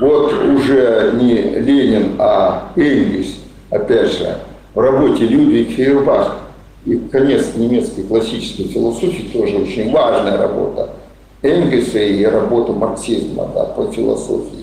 [0.00, 3.36] Вот уже не Ленин, а Энгельс,
[3.70, 4.38] опять же,
[4.74, 6.36] в работе Людвиг Фейербах
[6.84, 10.90] и конец немецкой классической философии тоже очень важная работа
[11.42, 14.57] Энгельса и работа марксизма да, по философии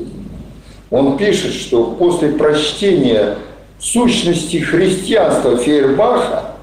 [0.91, 3.37] он пишет, что после прочтения
[3.79, 6.55] сущности христианства Фейербаха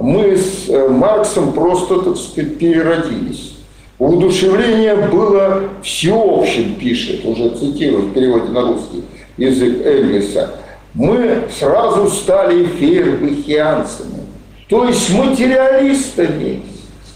[0.00, 3.56] мы с э, Марксом просто, так сказать, переродились.
[3.98, 9.04] Удушевление было всеобщим, пишет, уже цитирую в переводе на русский
[9.36, 10.54] язык Энгельса.
[10.94, 14.20] Мы сразу стали фейербахианцами,
[14.68, 16.62] то есть материалистами.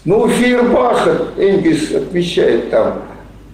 [0.05, 3.01] Но у Фейербаха, Энгельс отвечает там,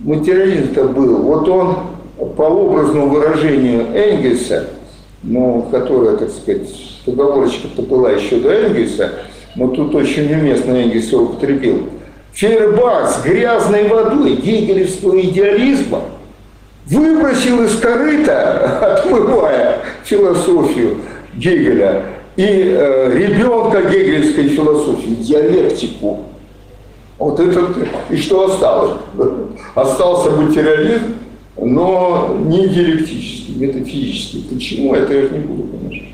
[0.02, 1.78] материалист-то был, вот он
[2.26, 4.68] по образному выражению Энгельса,
[5.24, 6.70] ну, которая, так сказать,
[7.06, 9.12] поговорочка-то была еще до Энгельса,
[9.56, 11.90] но тут очень уместно Энгельс его употребил.
[12.34, 16.02] Фейербах грязной водой гегелевского идеализма
[16.86, 20.98] выбросил из корыта, отмывая философию
[21.34, 22.06] Гегеля,
[22.38, 26.22] и э, ребенка гегельской философии, диалектику.
[27.18, 27.68] Вот это,
[28.10, 28.98] и что осталось?
[29.76, 31.16] Остался материализм,
[31.62, 34.46] но не диалектический, метафизический.
[34.52, 34.96] Почему?
[34.96, 36.08] Это я же не буду, конечно,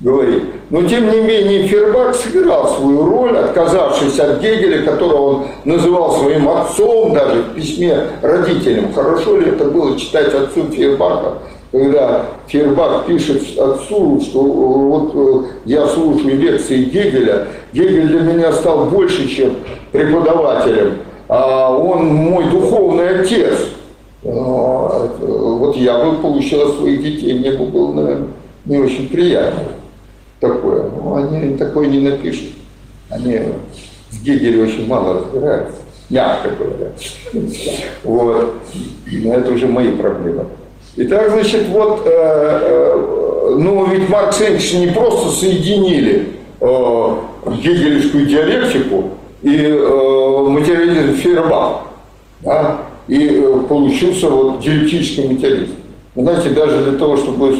[0.00, 0.42] говорить.
[0.70, 6.48] Но, тем не менее, Фербак сыграл свою роль, отказавшись от Гегеля, которого он называл своим
[6.48, 8.92] отцом даже в письме родителям.
[8.92, 11.38] Хорошо ли это было читать отцу Фербака,
[11.72, 18.86] когда Фербак пишет отцу, что вот э, я слушаю лекции Гегеля, Гегель для меня стал
[18.86, 19.56] больше, чем
[19.90, 23.58] преподавателем, а он мой духовный отец–
[24.24, 28.28] вот я бы получил от своих детей, мне бы было, наверное,
[28.64, 29.64] не очень приятно
[30.40, 30.90] такое.
[30.90, 32.50] Но они такое не напишут.
[33.10, 33.38] Они
[34.10, 35.76] в Гегеле очень мало разбираются,
[36.08, 36.92] мягко говоря.
[38.02, 38.54] Вот.
[39.06, 40.46] Но это уже мои проблемы.
[40.96, 47.16] Итак, значит, вот, э, э, ну ведь Маркс и Энгельс не просто соединили э,
[47.60, 49.10] гегелевскую диалектику
[49.42, 51.82] и э, материализм Фейербах,
[52.42, 52.78] да?
[53.08, 55.68] И э, получился вот диалектический.
[56.14, 57.56] Вы знаете, даже для того, чтобы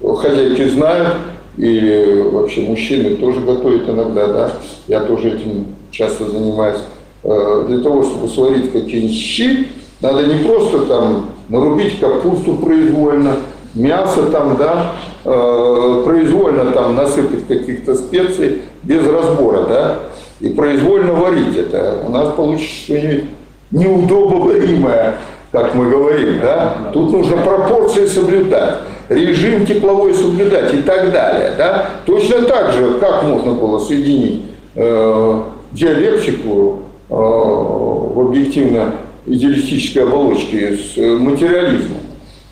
[0.00, 1.16] хозяйки знают,
[1.56, 4.52] и вообще мужчины тоже готовят иногда, да,
[4.86, 6.80] я тоже этим часто занимаюсь,
[7.24, 9.68] э, для того, чтобы сварить какие-нибудь щи,
[10.00, 13.36] надо не просто там нарубить капусту произвольно,
[13.74, 14.92] мясо там, да,
[15.24, 19.98] э, произвольно там насыпать каких-то специй без разбора, да,
[20.40, 22.04] и произвольно варить это.
[22.06, 23.24] У нас получится что-нибудь
[23.70, 25.16] неудобоваримое,
[25.52, 26.90] как мы говорим, да.
[26.92, 31.90] Тут нужно пропорции соблюдать, режим тепловой соблюдать и так далее, да.
[32.06, 34.42] Точно так же, как можно было соединить
[34.74, 35.42] э,
[35.72, 41.98] диалектику э, в объективно-идеалистической оболочке с материализмом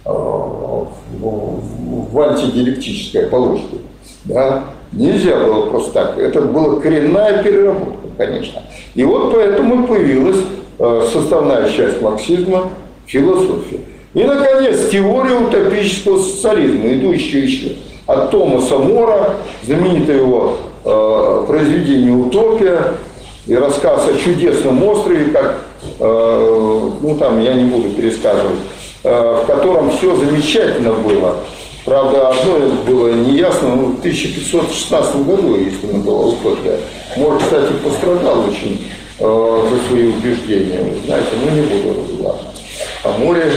[0.04, 3.78] э, в, в антидиалектической оболочке.
[4.24, 4.64] Да?
[4.92, 6.18] Нельзя было просто так.
[6.18, 8.62] Это была коренная переработка, конечно.
[8.94, 10.42] И вот поэтому появилась э,
[10.78, 12.70] составная часть марксизма–
[13.06, 13.80] философия.
[14.14, 22.94] И, наконец, теория утопического социализма, идущая еще от Томаса Мора, знаменитое его э, произведение «Утопия»,
[23.46, 25.58] и рассказ о чудесном острове, как,
[26.00, 28.58] э, ну там я не буду пересказывать,
[29.04, 31.36] э, в котором все замечательно было.
[31.84, 36.80] Правда, одно было неясно, ну, в 1516 году, если не было утопия.
[37.16, 38.84] Мор, кстати, пострадал очень
[39.18, 40.80] э, за свои убеждения.
[40.82, 42.64] Вы знаете, ну не буду разговаривать
[43.04, 43.52] о море.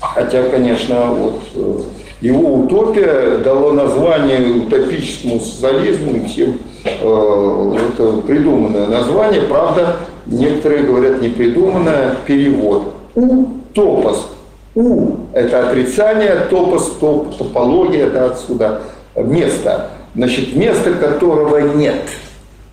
[0.00, 1.80] Хотя, конечно, вот э,
[2.20, 9.42] его утопия дало название утопическому социализму и всем э, это придуманное название.
[9.42, 12.94] Правда, некоторые говорят не придуманное, перевод.
[13.14, 14.28] Утопос
[14.74, 18.82] у– это отрицание, топос, топ, топология, да, отсюда,
[19.16, 19.90] место.
[20.14, 22.02] Значит, место которого нет.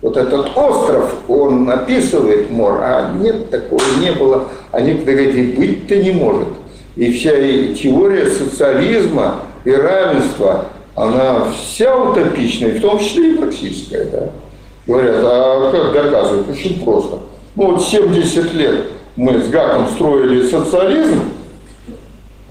[0.02, 4.48] Вот этот остров, он описывает мор, а нет, такого не было.
[4.72, 6.48] Некоторые говорят, и быть-то не может.
[6.96, 7.30] И вся
[7.74, 14.04] теория социализма и равенства, она вся утопичная, в том числе и марксистская.
[14.06, 14.28] Да?
[14.88, 16.50] Говорят, а как доказывать?
[16.50, 17.20] Очень просто.
[17.54, 21.20] Ну вот 70 лет мы с Гаком строили социализм,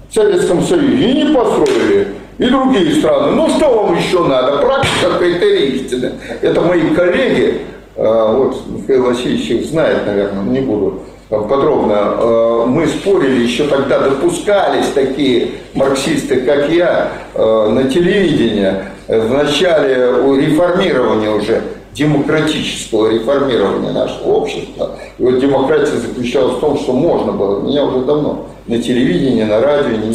[0.08, 2.08] в Советском Союзе и не построили,
[2.38, 3.32] и другие страны.
[3.32, 4.58] Ну что вам еще надо?
[4.58, 6.12] Практика критерий истины.
[6.40, 7.62] Это мои коллеги,
[7.96, 12.14] э, вот Михаил Васильевич их знает, наверное, не буду подробно.
[12.18, 18.72] Э, мы спорили, еще тогда допускались такие марксисты, как я, э, на телевидении
[19.08, 19.94] в начале
[20.40, 21.62] реформирования уже
[21.92, 24.92] демократического реформирования нашего общества.
[25.18, 29.60] И вот демократия заключалась в том, что можно было, меня уже давно на телевидении, на
[29.60, 30.12] радио не,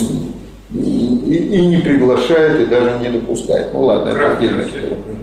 [1.28, 3.74] и, и не приглашает, и даже не допускает.
[3.74, 4.68] Ну ладно, Красный это отдельная.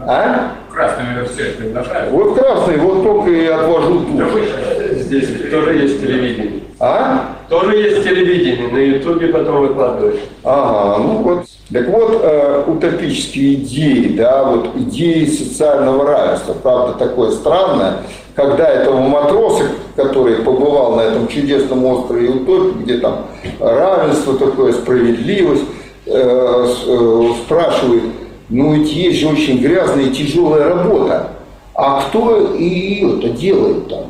[0.06, 0.52] А?
[0.72, 2.10] Красный университет приглашает.
[2.10, 5.00] Вот красный, вот только и отвожу тут.
[5.00, 6.60] Здесь тоже есть телевидение.
[6.80, 7.36] А?
[7.48, 10.20] Тоже есть телевидение, на ютубе потом выкладываешь.
[10.42, 11.46] Ага, ну вот.
[11.72, 17.98] Так вот, э, утопические идеи, да, вот идеи социального равенства, правда, такое странное,
[18.34, 19.64] когда этого матроса,
[19.96, 23.26] который побывал на этом чудесном острове Утопии, где там
[23.60, 25.64] равенство такое, справедливость,
[26.06, 28.02] спрашивает,
[28.48, 31.30] ну ведь есть же очень грязная и тяжелая работа,
[31.74, 34.04] а кто ее-то делает там?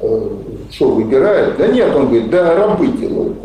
[0.00, 0.28] Э,
[0.70, 1.56] что, выбирает?
[1.56, 3.36] Да нет, он говорит, да рабы делают.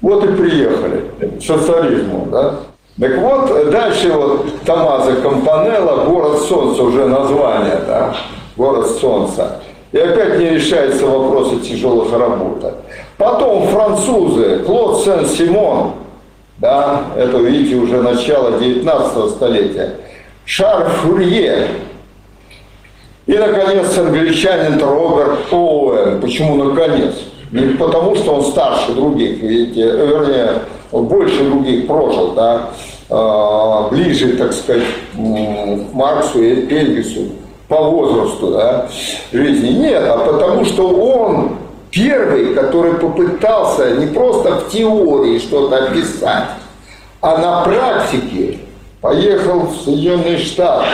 [0.00, 2.56] Вот и приехали к социализму, да.
[3.00, 8.14] Так вот, дальше вот Томазо Кампанелло, «Город солнца» уже название, да,
[8.56, 9.60] «Город солнца».
[9.90, 12.74] И опять не решается вопрос о тяжелых работах.
[13.16, 15.92] Потом французы, Клод Сен-Симон,
[16.58, 19.96] да, это, видите, уже начало 19 столетия,
[20.44, 21.68] Шарль Фурье,
[23.26, 26.20] и, наконец, англичанин Роберт Оуэн.
[26.20, 27.14] Почему наконец?
[27.50, 32.70] Не потому, что он старше других, видите, вернее, он больше других прожил, да,
[33.08, 34.84] а, ближе, так сказать,
[35.14, 37.28] к Марксу и Энгельсу
[37.68, 38.88] по возрасту, да,
[39.32, 39.70] жизни.
[39.70, 41.56] Нет, а потому что он
[41.94, 46.48] первый, который попытался не просто в теории что-то описать,
[47.20, 48.58] а на практике
[49.00, 50.88] поехал в Соединенные Штаты.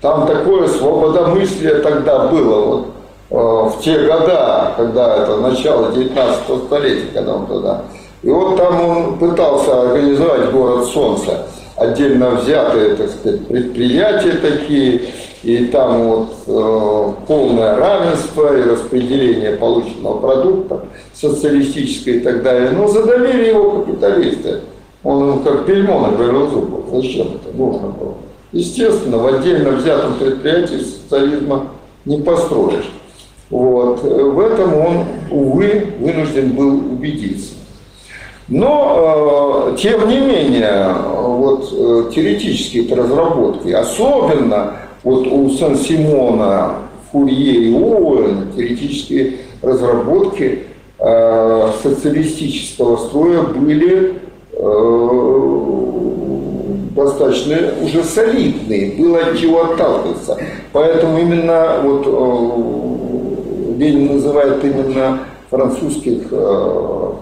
[0.00, 2.86] Там такое свободомыслие тогда было, вот,
[3.30, 7.82] э, в те года, когда это начало 19 столетия, когда он туда.
[8.22, 15.10] И вот там он пытался организовать город Солнца, отдельно взятые, так сказать, предприятия такие,
[15.44, 22.70] и там вот э, полное равенство и распределение полученного продукта, социалистическое и так далее.
[22.70, 24.60] Но задавили его капиталисты.
[25.02, 26.82] Он им как бельмо наговорил зубы.
[26.96, 28.14] Зачем это нужно было?
[28.52, 31.68] Естественно, в отдельно взятом предприятии социализма
[32.06, 32.90] не построишь.
[33.50, 34.02] Вот.
[34.02, 37.52] В этом он, увы, вынужден был убедиться.
[38.48, 44.74] Но, э, тем не менее, вот э, теоретические разработки, особенно
[45.04, 46.76] вот у Сан-Симона,
[47.12, 50.64] Фурье и Оуэна, теоретические разработки
[50.98, 54.14] э, социалистического строя были
[56.94, 60.38] достаточно уже солидные, было от чего отталкиваться.
[60.72, 67.12] Поэтому именно вот э, Ленин называет именно французских э,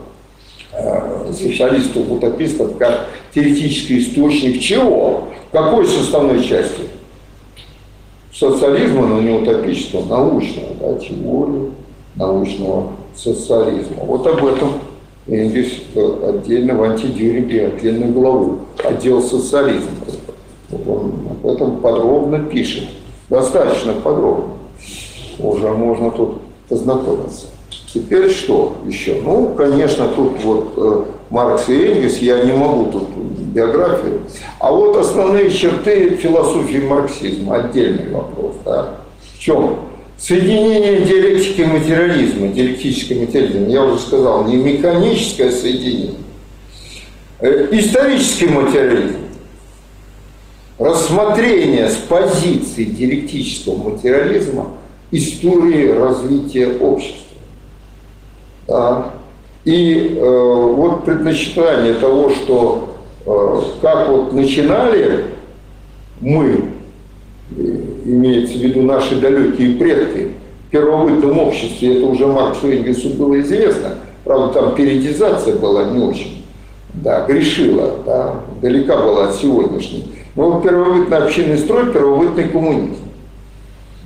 [0.72, 5.28] э, социалистов, утопистов как теоретический источник чего?
[5.50, 6.82] Какой составной части?
[8.32, 11.70] Социализма, но не утопического, научного, да, теории
[12.14, 14.04] научного социализма.
[14.04, 14.72] Вот об этом
[15.26, 19.90] Энгельс отдельно в антидюринге отдельную главу, отдел социализма.
[20.86, 22.84] Он об этом подробно пишет,
[23.28, 24.54] достаточно подробно.
[25.38, 27.46] Уже можно тут познакомиться.
[27.92, 29.20] Теперь что еще?
[29.22, 33.08] Ну, конечно, тут вот э, Маркс и Энгельс, я не могу тут
[33.52, 34.22] биографию.
[34.58, 38.54] А вот основные черты философии марксизма, отдельный вопрос.
[38.64, 38.94] Да?
[39.34, 39.76] В чем?
[40.16, 46.14] Соединение диалектики материализма, диалектический материализм, я уже сказал, не механическое соединение,
[47.40, 49.16] э, исторический материализм,
[50.78, 54.68] рассмотрение с позиции диалектического материализма
[55.10, 57.31] истории развития общества.
[58.66, 59.12] Да.
[59.64, 65.26] И э, вот предначитание того, что э, как вот начинали
[66.20, 66.64] мы
[68.04, 70.32] имеется в виду наши далекие предки,
[70.66, 76.44] в первобытном обществе, это уже Марксу Энгельсу было известно, правда, там периодизация была не очень,
[76.94, 80.12] да, грешила, да, далека была от сегодняшней.
[80.34, 82.96] Но вот первобытный общинный строй, первобытный коммунизм.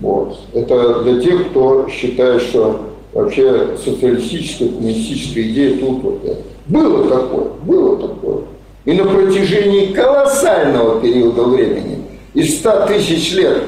[0.00, 0.40] Вот.
[0.52, 2.80] Это для тех, кто считает, что
[3.16, 6.42] вообще социалистическая, коммунистическая идея тут вот это.
[6.66, 8.38] Было такое, было такое.
[8.84, 12.02] И на протяжении колоссального периода времени
[12.34, 13.62] из 100 тысяч лет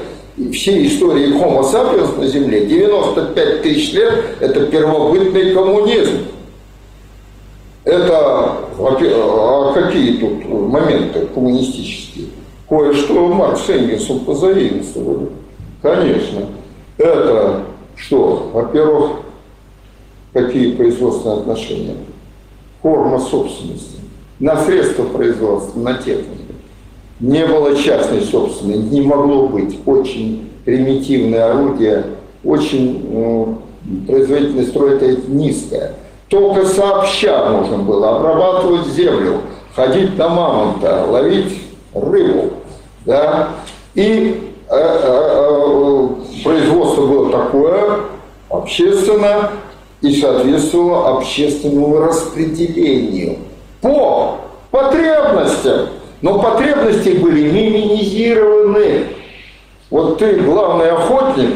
[0.53, 6.19] всей истории Homo sapiens на Земле, 95 тысяч лет– это первобытный коммунизм.
[7.83, 12.27] Это а какие тут моменты коммунистические?
[12.69, 15.29] Кое-что Маркс с Энгельсом позаимствовали.
[15.81, 16.45] Конечно.
[16.97, 17.63] Это
[17.95, 18.51] что?
[18.53, 19.11] Во-первых,
[20.33, 21.95] какие производственные отношения?
[22.81, 23.97] Форма собственности.
[24.39, 26.39] На средства производства, на технику
[27.19, 29.77] не было частной собственности, не могло быть.
[29.85, 32.05] Очень примитивное орудие,
[32.43, 33.57] очень ну,
[34.07, 35.93] производительность строя низкая.
[36.29, 39.41] Только сообща можно было обрабатывать землю,
[39.75, 41.61] ходить на мамонта, ловить
[41.93, 42.51] рыбу.
[43.05, 43.49] Да?
[43.95, 46.09] И э, э, э,
[46.43, 47.99] производство было такое,
[48.49, 49.51] общественно,
[50.01, 53.37] и соответствовало общественному распределению
[53.81, 54.37] по
[54.71, 55.89] потребностям
[56.21, 59.05] но потребности были минимизированы.
[59.89, 61.55] Вот ты главный охотник,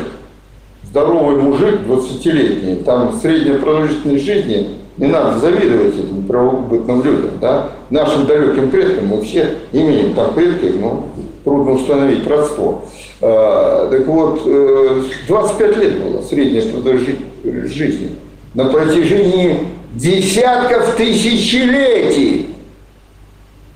[0.84, 7.72] здоровый мужик, 20-летний, там средняя продолжительность жизни, не надо завидовать этим правобытным людям, да?
[7.90, 11.10] Нашим далеким предкам мы все имеем там предки, но
[11.44, 12.86] трудно установить родство.
[13.22, 14.44] А, так вот,
[15.28, 18.12] 25 э, лет было средняя продолжительность жизни.
[18.54, 19.60] На протяжении
[19.94, 22.56] десятков тысячелетий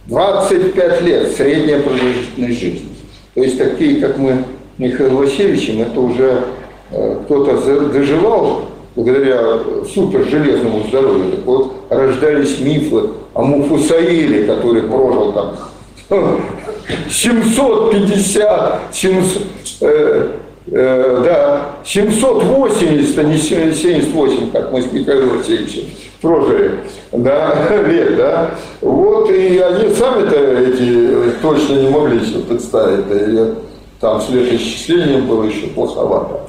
[0.05, 2.89] 25 лет средняя продолжительность жизни.
[3.33, 4.43] То есть такие, как мы,
[4.77, 6.43] Михаил Васильевичем, это уже
[6.91, 9.59] э, кто-то доживал благодаря
[9.93, 11.31] супер железному здоровью.
[11.31, 15.55] Так вот, рождались мифы о Муфусаиле, который прожил там
[17.09, 19.43] 750, 700,
[19.81, 20.29] э,
[20.67, 25.83] э, да, 780, а не 78, как мы с Михаилом Васильевичем
[26.21, 26.79] прожили,
[27.11, 28.51] да, лет, да.
[28.81, 33.55] Вот, и они сами-то эти точно не могли себе представить, да,
[33.99, 36.41] там с летоисчислением было еще плоховато.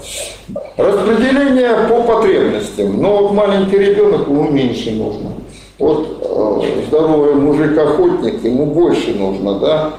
[0.77, 3.01] Распределение по потребностям.
[3.01, 5.33] Но вот маленький ребенок, ему меньше нужно.
[5.79, 9.93] Вот э, здоровый мужик-охотник, ему больше нужно, да.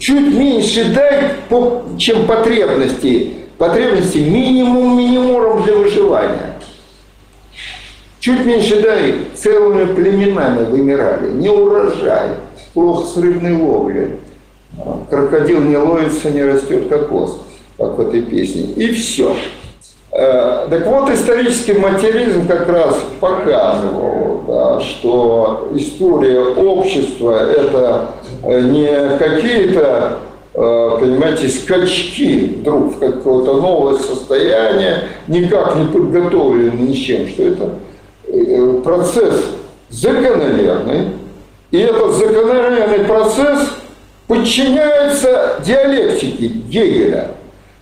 [0.00, 1.32] Чуть меньше дай,
[1.98, 3.34] чем потребности.
[3.58, 6.56] Потребности минимум минимумом для выживания.
[8.18, 12.30] Чуть меньше дай, целыми племенами вымирали, не урожай,
[12.72, 14.16] плохо с рыбной ловлей.
[15.10, 17.38] Крокодил не ловится, не растет кокос,
[17.76, 18.72] как в этой песне.
[18.76, 19.36] И все.
[20.12, 28.10] Э, так вот, исторический материализм как раз показывал, да, что история общества– это
[28.42, 30.18] не какие-то,
[30.54, 37.70] э, понимаете, скачки вдруг в какое-то новое состояние, никак не подготовлены ничем, что это
[38.32, 39.44] Э, процесс
[39.88, 41.08] закономерный,
[41.72, 43.70] и этот закономерный процесс
[44.28, 47.32] подчиняется диалектике Гегеля.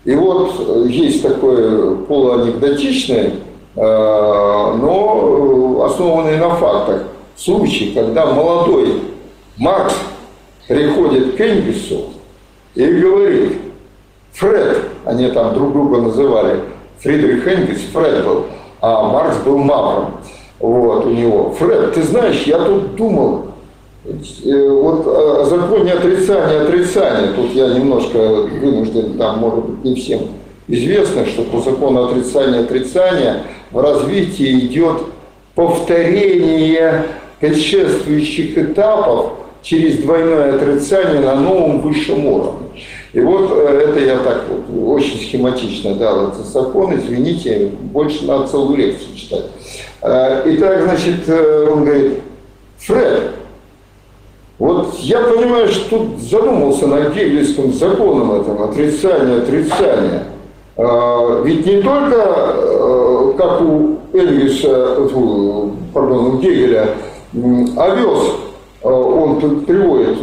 [0.05, 3.31] И вот э, есть такое полуанекдотичное, э,
[3.77, 7.03] но основанное на фактах
[7.37, 9.03] случай, когда молодой
[9.59, 9.95] Маркс
[10.69, 12.11] приходит к Энгельсу
[12.75, 13.55] и говорит,
[14.35, 16.61] Фред, они там друг друга называли,
[17.01, 18.45] Фридрих Энгельс, Фред был,
[18.81, 20.19] а Маркс был Мавром,
[20.61, 21.51] вот у него.
[21.59, 23.47] Фред, ты знаешь, я тут думал,
[24.05, 30.21] э, вот о законе отрицания отрицания, тут я немножко вынужден, там, может быть, не всем
[30.69, 34.99] известно, что по закону отрицания отрицания в развитии идет
[35.55, 37.07] повторение
[37.41, 42.69] предшествующих этапов через двойное отрицание на новом высшем уровне.
[43.13, 48.49] И вот э, это я так вот очень схематично дал этот закон, извините, больше надо
[48.49, 49.47] целую лекцию читать.
[50.03, 52.21] Э, итак, значит, э, он говорит,
[52.79, 53.31] Фред,
[54.59, 60.25] вот я понимаю, что тут задумался над гегельским законом этом, отрицание, отрицание.
[61.45, 65.09] Ведь не только, как у Энгельса,
[65.93, 66.91] пардон, у Гегеля,
[67.33, 68.33] овес,
[68.91, 70.19] он приводит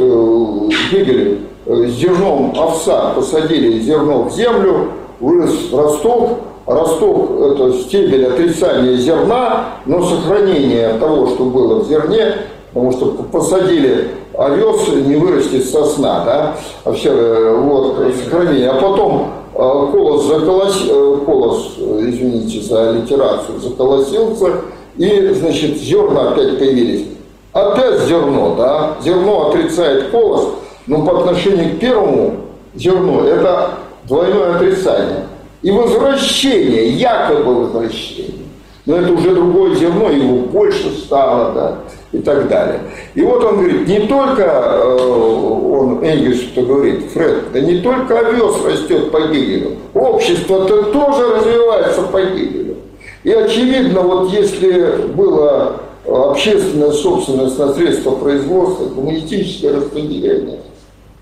[0.92, 1.38] Гегеля,
[1.68, 4.90] Э, зерном овса посадили зерно в землю,
[5.20, 6.38] вырос росток,
[6.68, 12.36] росток– это стебель отрицания зерна, но сохранение того, что было в зерне,
[12.72, 18.70] потому что посадили овес, не вырастет сосна, да, вообще, э, вот, сохранение.
[18.70, 20.84] А потом э, колос, заколос,
[21.26, 24.52] колос, извините за литерацию, заколосился,
[24.98, 27.08] и, значит, зерна опять появились.
[27.56, 30.50] Опять зерно, да, зерно отрицает колос–
[30.88, 32.38] но по отношению к первому
[32.76, 33.72] зерну это
[34.04, 35.26] двойное отрицание.
[35.62, 38.46] И возвращение, якобы возвращение.
[38.86, 41.76] Но это уже другое зерно, его больше стало, да,
[42.12, 42.82] и так далее.
[43.16, 48.20] И вот он говорит, не только, э, он Энгельс что говорит, Фред, да не только
[48.20, 52.76] овес растет по Гегелю, общество-то тоже развивается по Гегелю.
[53.24, 55.78] И очевидно, вот если было
[56.08, 60.60] общественная собственность на средства производства, коммунистическое распределение–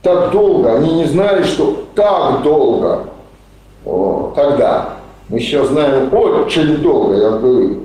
[0.04, 3.06] так долго, они не знали, что так долго.
[3.86, 4.98] О, тогда.
[5.30, 7.84] Мы сейчас знаем очень долго, я говорю,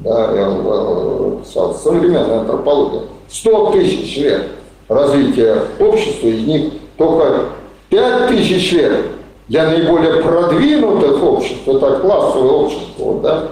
[0.00, 4.46] да, я э, писал, современная антропология, 100 тысяч лет
[4.88, 7.46] развития общества, из них только
[7.90, 9.06] 5 тысяч лет.
[9.48, 13.48] Для наиболее продвинутых обществ, это классовое общество, да,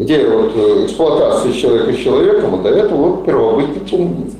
[0.00, 4.38] где вот э, эксплуатация человека человеком, а до этого вот первобытный коммунизм.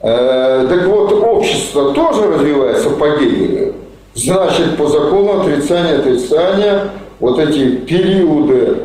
[0.00, 3.72] Э, так вот, общество тоже развивается по Гегелю.
[4.14, 8.80] Значит, по закону отрицания отрицания вот эти периоды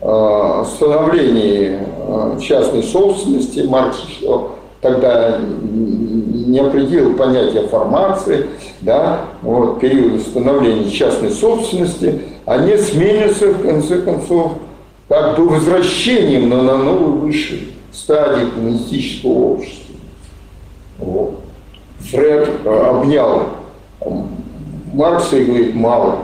[0.00, 1.86] э, становления
[2.40, 3.98] частной собственности, Маркс
[4.80, 8.46] тогда не определил понятие формации,
[8.80, 14.52] да, вот, периоды становления частной собственности, они сменятся, в конце концов,
[15.08, 17.60] как бы возвращением на, на новую высшую
[17.92, 19.94] стадию коммунистического общества.
[20.98, 21.40] Вот.
[22.00, 23.48] Фред э, обнял
[24.92, 26.18] Маркса и говорит, мало,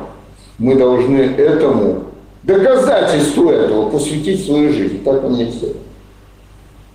[0.58, 2.04] мы должны этому,
[2.42, 5.02] доказательству этого посвятить свою жизнь.
[5.02, 5.76] Так он не сделал.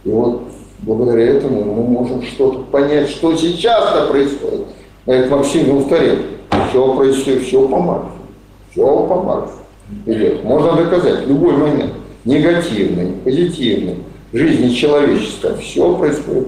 [0.03, 0.43] И вот
[0.79, 4.67] благодаря этому мы можем что-то понять, что сейчас-то происходит.
[5.05, 6.17] Говорит, Максим не устарел.
[6.69, 8.11] Все происходит, все по Марксу.
[8.71, 9.59] Все по Марксу
[10.05, 10.43] идет.
[10.43, 11.93] Можно доказать любой момент.
[12.25, 13.95] Негативный, позитивный,
[14.33, 15.55] жизни человечества.
[15.57, 16.47] Все происходит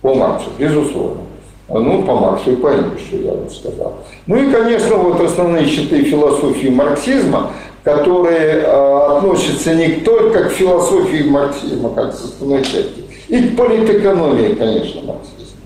[0.00, 1.22] по Марксу, безусловно.
[1.68, 4.00] Ну, по Марксу и по Энгельсу, я бы сказал.
[4.26, 7.52] Ну и, конечно, вот основные щиты философии марксизма,
[7.82, 15.02] которые э, относятся не только к философии марксизма, как составной части, и к политэкономии, конечно,
[15.02, 15.60] марксизма,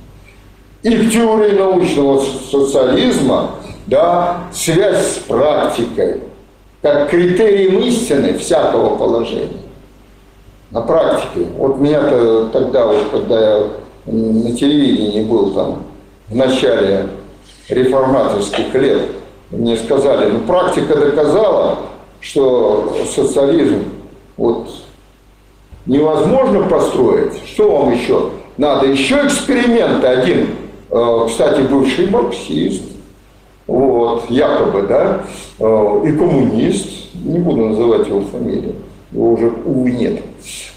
[0.83, 3.57] и к теории научного социализма,
[3.87, 6.21] да, связь с практикой,
[6.87, 9.49] как критерием истины всякого положения.
[10.71, 11.47] На практике.
[11.57, 13.67] Вот меня-то тогда, вот, когда я
[14.07, 15.83] на телевидении был там
[16.29, 17.09] в начале
[17.69, 19.03] реформаторских лет,
[19.51, 21.79] мне сказали, ну практика доказала,
[22.21, 23.83] что социализм
[24.37, 24.69] вот
[25.87, 27.35] невозможно построить.
[27.47, 28.31] Что вам еще?
[28.59, 30.07] Надо еще эксперименты.
[30.07, 30.51] Один,
[30.91, 32.83] э, кстати, бывший марксист,
[33.67, 35.23] вот, якобы, да,
[35.59, 38.75] и коммунист, не буду называть его фамилию,
[39.13, 40.23] его уже, увы, нет.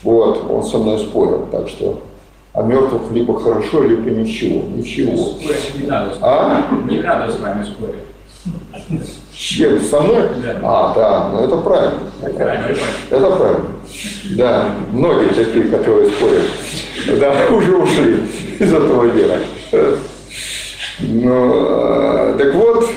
[0.03, 2.01] Вот, он со мной спорил, так что
[2.53, 4.63] а мертвых либо хорошо, либо ничего.
[4.75, 5.37] Ничего.
[5.77, 6.67] Не надо, а?
[6.89, 9.05] не надо с вами спорить.
[9.33, 9.81] С чем?
[9.81, 10.29] Со мной?
[10.43, 10.59] Да.
[10.63, 11.99] А, да, ну это правильно.
[12.21, 12.77] Это правильно.
[13.09, 13.65] Это правильно.
[14.35, 16.43] Да, многие такие, которые спорят,
[17.19, 18.23] да, уже ушли
[18.59, 19.37] из этого дела.
[21.01, 22.89] Ну, э, так вот,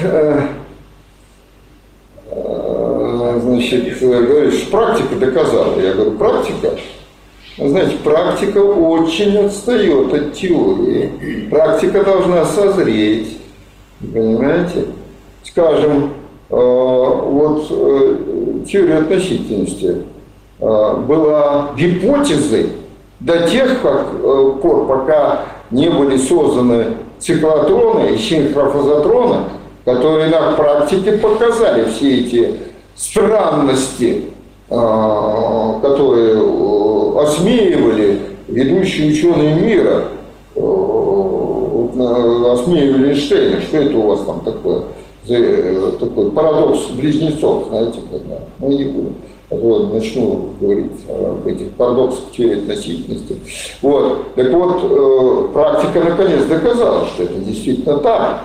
[3.23, 5.81] э, э, значит, говоришь, практика доказала.
[5.81, 6.77] Я говорю, практика
[7.59, 11.49] Знаете, практика очень отстает от теории.
[11.51, 13.39] Практика должна созреть.
[14.01, 14.87] Понимаете?
[15.45, 16.11] Скажем,
[16.51, 18.16] э, вот э,
[18.68, 20.03] теория относительности
[20.61, 22.68] была гипотезой
[23.18, 29.45] до тех пор, пока не были созданы циклотроны и синхрофазотроны,
[29.85, 32.57] которые на практике показали все эти
[32.95, 34.24] странности,
[34.68, 36.36] которые
[37.20, 40.05] осмеивали ведущие ученые мира,
[42.53, 44.82] осмеивали Эйнштейна, что это у вас там такое,
[45.99, 49.12] такой парадокс близнецов, знаете, когда, ну не буду,
[49.53, 53.36] а то начну говорить об этих парадоксах теории относительности.
[53.82, 54.34] Вот.
[54.34, 58.45] Так вот, э, практика наконец доказала, что это действительно так,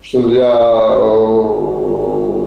[0.00, 0.54] что для
[0.98, 2.45] э,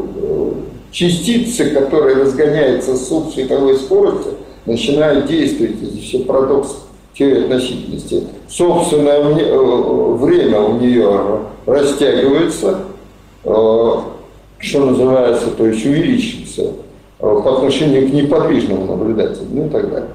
[0.92, 4.34] частицы, которая разгоняется с субсветовой скоростью,
[4.66, 6.78] начинает действовать, здесь все парадокс
[7.20, 8.24] теории относительности.
[8.48, 12.80] Собственное э, время у нее растягивается,
[13.44, 13.94] э,
[14.60, 16.72] что называется, то есть увеличивается э,
[17.20, 20.10] по отношению к неподвижному наблюдателю, ну и так далее.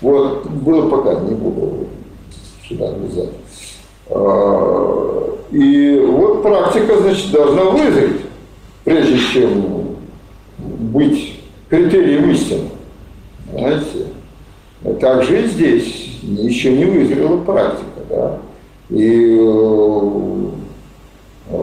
[0.00, 1.86] Вот, было пока, не буду
[2.66, 3.30] сюда влезать.
[5.50, 8.20] И вот практика, значит, должна вызреть,
[8.84, 9.77] прежде чем
[10.92, 12.68] быть критерием истины.
[13.50, 14.06] Понимаете?
[15.00, 18.00] Также и здесь еще не вызрела практика.
[18.08, 18.38] Да?
[18.90, 20.00] И, э,
[21.50, 21.56] э,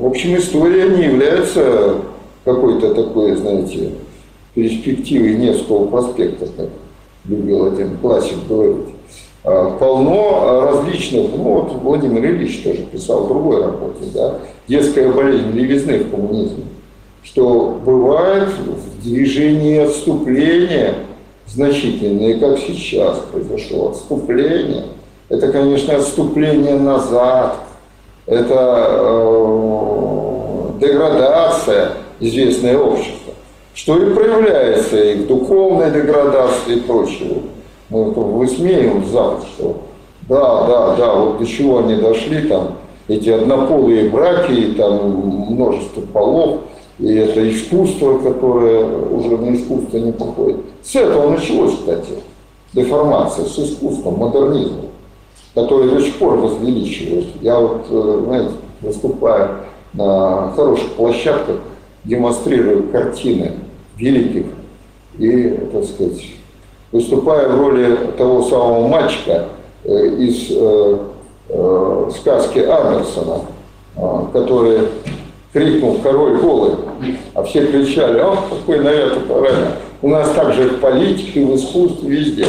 [0.00, 1.96] в общем, история не является
[2.44, 3.92] какой-то такой, знаете,
[4.54, 6.68] перспективой Невского проспекта, как
[7.26, 8.94] любил один классик говорить.
[9.44, 15.50] А, полно различных, ну вот Владимир Ильич тоже писал в другой работе, да, детская болезнь
[15.52, 16.64] левизны в коммунизме,
[17.24, 20.94] что бывает в движении отступления
[21.46, 24.84] значительные, как сейчас произошло отступление.
[25.28, 27.56] Это, конечно, отступление назад,
[28.26, 30.24] это э,
[30.80, 33.32] деградация известное общество,
[33.74, 37.42] что и проявляется и в духовной деградации и прочего.
[37.88, 39.82] Мы это высмеиваем Запад, что
[40.28, 42.76] да, да, да, вот до чего они дошли, там,
[43.08, 45.06] эти однополые браки, и там
[45.48, 46.60] множество полов–
[46.98, 50.60] и это искусство, которое уже на искусство не походит.
[50.82, 52.12] С этого началось, кстати,
[52.72, 54.86] деформация, с искусством, модернизмом,
[55.54, 57.26] который до сих пор возвеличивает.
[57.40, 59.50] Я вот, э, знаете, выступаю
[59.92, 61.56] на хороших площадках,
[62.04, 63.52] демонстрирую картины
[63.96, 64.46] великих
[65.18, 66.22] и, так сказать,
[66.92, 69.46] выступаю в роли того самого мальчика
[69.82, 70.98] э, из э,
[72.18, 73.40] сказки Андерсона,
[74.32, 74.88] который
[75.54, 76.74] крикнул король голый,
[77.32, 79.68] а все кричали, ах, какой наряд правильно.
[80.02, 82.46] У нас также в политике, в искусстве, везде.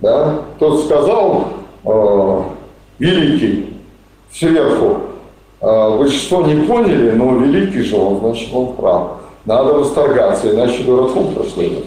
[0.00, 0.42] Да?
[0.58, 1.48] Тот сказал,
[1.84, 2.42] э,
[2.98, 3.74] великий,
[4.30, 4.98] сверху,
[5.62, 9.12] э, вы что, не поняли, но великий же он, значит, он прав.
[9.46, 11.84] Надо восторгаться, иначе дураком прошлый.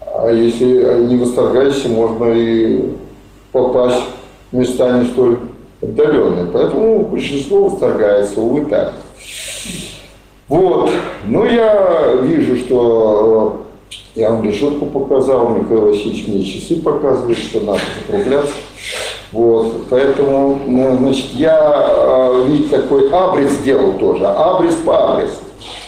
[0.00, 2.92] А если не восторгаешься, можно и
[3.50, 4.04] попасть
[4.52, 5.38] в места не столь
[5.82, 6.46] отдаленные.
[6.46, 8.94] Поэтому большинство восторгается, увы, так.
[10.48, 10.90] Вот.
[11.26, 13.64] Ну, я вижу, что
[14.14, 18.54] э, я вам решетку показал, Михаил Васильевич мне часы показывает, что надо закругляться.
[19.30, 25.34] Вот, поэтому, ну, значит, я, э, видите, такой абрис сделал тоже, абрис по абрису.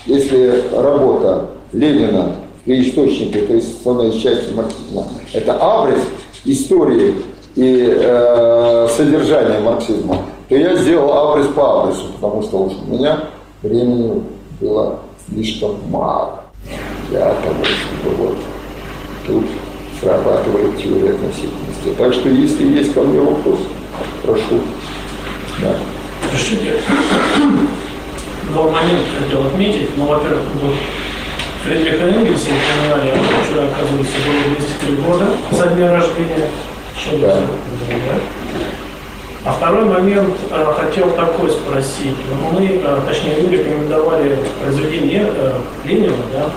[0.05, 2.37] Если работа Ленина
[2.67, 6.03] при источнике, это основная часть марксизма, это абрис
[6.45, 7.15] истории
[7.57, 10.19] и э, содержания марксизма,
[10.51, 13.21] то я сделал абрис по абрису, потому что уж у меня
[13.63, 14.21] времени
[14.61, 14.99] было
[15.29, 16.43] слишком мало
[17.09, 18.37] для того, чтобы вот
[19.29, 19.45] тут
[20.01, 21.95] срабатывает теория относительности.
[21.97, 23.61] Так что, если есть ко мне вопрос,
[24.25, 24.61] прошу.
[25.61, 25.77] Да.
[26.25, 26.83] Разрешите,
[28.49, 29.97] два момента хотел отметить.
[29.97, 30.75] Ну, во-первых, вот
[31.63, 33.13] Фридриха Энгельса упоминали,
[33.45, 36.51] вчера, оказывается, было 203 года со дня рождения.
[36.99, 37.37] Что да.
[37.37, 38.21] да?
[39.43, 42.17] А второй момент э, хотел такой спросить.
[42.53, 45.53] Мы, э, точнее, вы рекомендовали произведение э,
[45.85, 46.51] Ленина, да,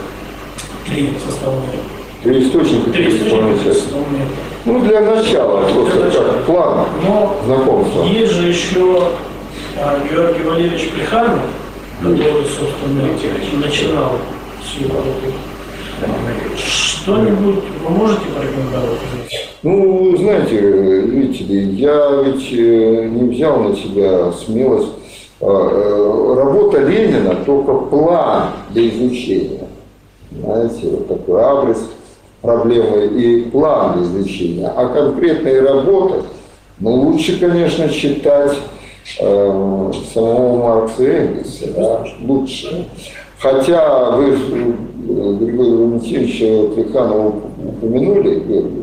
[0.85, 1.79] три составные.
[2.23, 2.91] Три источника.
[2.91, 4.27] Три источника составные.
[4.65, 6.33] Ну, для начала, для просто начала.
[6.33, 8.03] как план Но знакомства.
[8.03, 9.11] Есть же еще
[10.09, 11.41] Георгий Валерьевич Плеханов,
[12.01, 14.17] который, собственно, начинал
[14.61, 15.33] всю работу.
[16.57, 19.52] Что-нибудь вы можете порекомендовать?
[19.63, 24.91] Ну, знаете, видите ли, я ведь э, не взял на себя смелость.
[25.39, 29.67] А, э, работа Ленина только план для изучения.
[30.31, 31.77] Знаете, вот такой абрис
[32.41, 36.23] проблемы и план изучения, а конкретные работы,
[36.79, 38.57] ну, лучше, конечно, читать
[39.21, 42.85] э, самого Маркса Энгельса, да, лучше.
[43.39, 44.35] Хотя вы, э,
[45.39, 47.33] Григорий Валентиновича Плеханова
[47.63, 48.82] упомянули, Валентинович, э,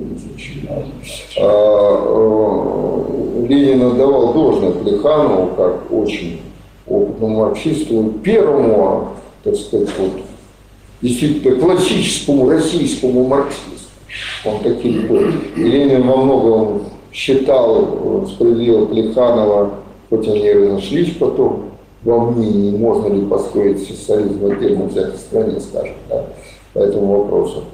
[3.49, 6.41] Ленин отдавал должное Плеханову как очень
[6.86, 9.09] опытному марксисту, первому,
[9.43, 10.22] так сказать, вот,
[11.03, 13.91] действительно классическому российскому марксисту.
[14.45, 15.28] Он таким был.
[15.57, 16.82] И Ленин во многом
[17.12, 19.70] считал справедливо Плеханова,
[20.09, 21.64] хоть они и разошлись потом,
[22.03, 26.24] во мнении, можно ли построить социализм в отдельно взятой стране, скажем, да,
[26.72, 27.64] по этому вопросу.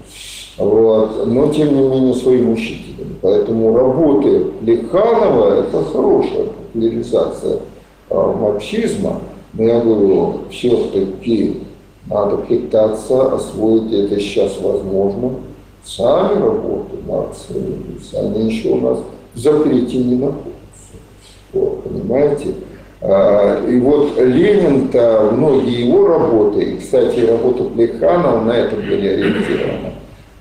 [0.58, 1.26] Вот.
[1.26, 3.16] Но, тем не менее, своим учителем.
[3.20, 7.58] Поэтому работы Плеханова– это хорошая популяризация
[8.10, 9.20] а, марксизма.
[9.52, 11.62] Но я говорю, все-таки
[12.06, 15.34] надо пытаться освоить это сейчас возможно.
[15.84, 17.54] Сами работы Маркса
[18.14, 18.98] они еще у нас
[19.34, 20.52] в запрете не находятся.
[21.52, 22.54] Вот, понимаете?
[23.00, 29.92] А, и вот Ленин-то, многие его работы, и, кстати, работа Плеханова на это были ориентированы.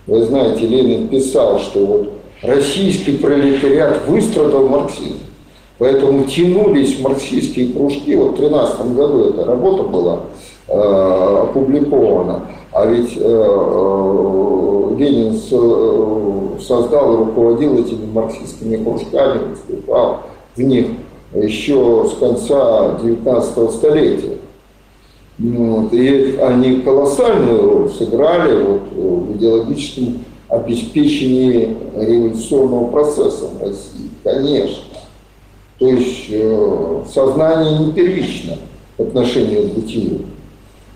[0.08, 5.20] Вы знаете, Ленин писал, что вот российский пролетариат выстрадал марксизм.
[5.78, 8.16] Поэтому тянулись марксистские кружки.
[8.16, 10.20] Вот в 13 году эта работа была
[10.68, 12.48] э, опубликована.
[12.72, 20.20] А ведь э, э, Ленин с, э, создал и руководил этими марксистскими кружками, выступал
[20.56, 20.88] в них
[21.34, 24.38] еще с конца 19 столетия.
[25.38, 25.94] Вот.
[25.94, 34.84] И они колоссальную роль сыграли вот, в идеологическом обеспечении революционного процесса в России, конечно.
[35.78, 38.58] То есть э, сознание не первично
[38.98, 40.22] в отношении к бытию.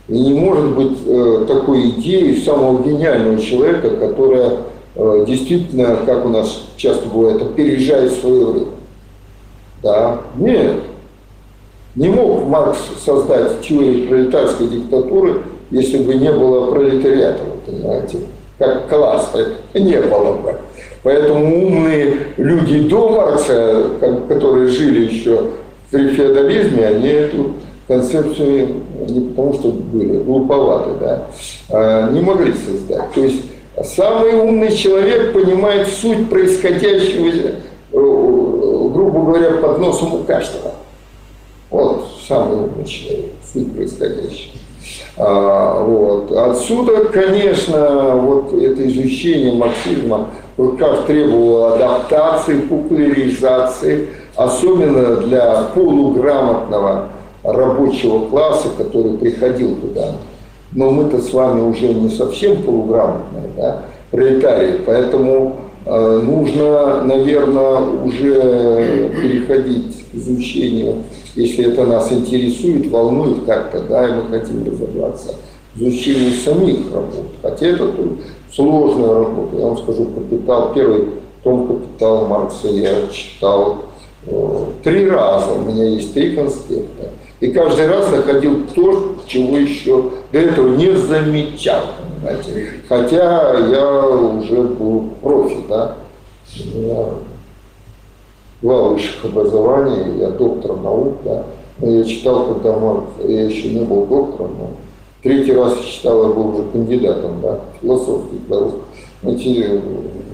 [0.07, 4.57] И не может быть э, такой идеи самого гениального человека, которая
[4.95, 8.71] э, действительно, как у нас часто бывает, опережает свое время.
[9.83, 10.21] Да?
[10.37, 10.77] Нет.
[11.95, 18.19] Не мог Маркс создать теорию пролетарской диктатуры, если бы не было пролетариата, понимаете,
[18.57, 20.55] как класса, не было бы.
[21.01, 23.85] Поэтому умные люди до Маркса,
[24.27, 25.51] которые жили еще
[25.89, 27.53] при феодализме, они эту
[27.87, 31.27] концепцию не потому что были глуповаты, да,
[31.69, 33.11] а не могли создать.
[33.13, 33.43] То есть
[33.95, 37.29] самый умный человек понимает суть происходящего
[37.91, 40.73] грубо говоря, под носом у каждого.
[42.29, 44.53] Самый умный человек, суть происходящего.
[45.17, 46.31] А, вот.
[46.31, 50.27] Отсюда, конечно, вот это изучение марксизма
[50.77, 57.09] как требовало адаптации, популяризации, особенно для полуграмотного
[57.41, 60.11] рабочего класса, который приходил туда.
[60.71, 69.09] Но мы-то с вами уже не совсем полуграмотные, да, пролетарии, поэтому Э, нужно, наверное, уже
[69.21, 71.03] переходить к изучению,
[71.35, 75.35] если это нас интересует, волнует как-то, да, и мы хотим разобраться,
[75.75, 77.27] изучению самих работ.
[77.41, 77.91] Хотя это
[78.53, 79.57] сложная работа.
[79.57, 81.05] Я вам скажу, «Капитал», первый
[81.43, 83.85] том «Капитал» Маркса я читал
[84.25, 85.53] э, три раза.
[85.53, 87.11] У меня есть три конспекта.
[87.39, 91.83] И каждый раз находил то, чего еще до этого не замечал.
[92.15, 92.73] Понимаете?
[92.89, 95.95] Хотя я уже был профи, да.
[96.75, 97.13] У
[98.61, 101.43] высших образования, я доктор наук, да.
[101.81, 104.69] Я читал, когда Марк, я еще не был доктором, но
[105.23, 108.39] третий раз читал, я был уже кандидатом, да, философских
[109.21, 109.83] материалов,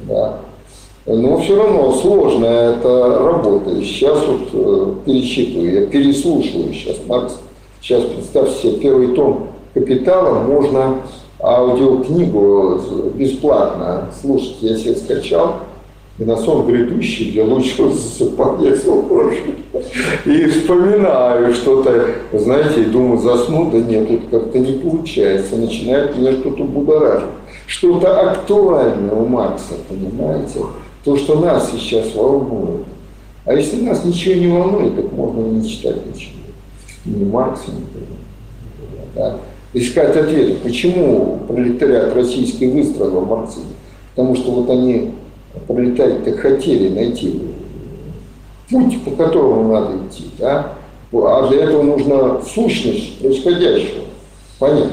[0.08, 0.40] да.
[1.06, 3.76] Но все равно сложно это работа.
[3.82, 7.38] Сейчас вот э, перечитываю, я переслушиваю сейчас Маркс.
[7.80, 11.02] Сейчас представьте себе, первый том «Капитала» можно
[11.40, 12.80] аудиокнигу
[13.14, 14.58] бесплатно слушать.
[14.62, 15.58] Я себе скачал,
[16.18, 18.76] и на сон грядущий для лучшего засыпания
[20.26, 25.58] И вспоминаю что-то, знаете, и думаю, засну, да нет, тут как-то не получается.
[25.58, 27.30] Начинает меня что-то будоражить.
[27.68, 30.60] Что-то актуальное у Маркса, понимаете?
[31.06, 32.86] то, что нас сейчас волнует.
[33.46, 36.34] А если нас ничего не волнует, так можно не читать ничего.
[37.06, 37.86] Ни Маркса, ни
[39.16, 39.38] да?
[39.74, 43.68] Искать ответы, почему пролетариат российский выстроил марксизм.
[44.16, 45.12] Потому что вот они,
[45.68, 47.42] пролетарии-то хотели найти
[48.70, 50.26] путь, по которому надо идти.
[50.40, 50.74] Да?
[51.12, 54.04] А для этого нужна сущность происходящего
[54.60, 54.92] понять.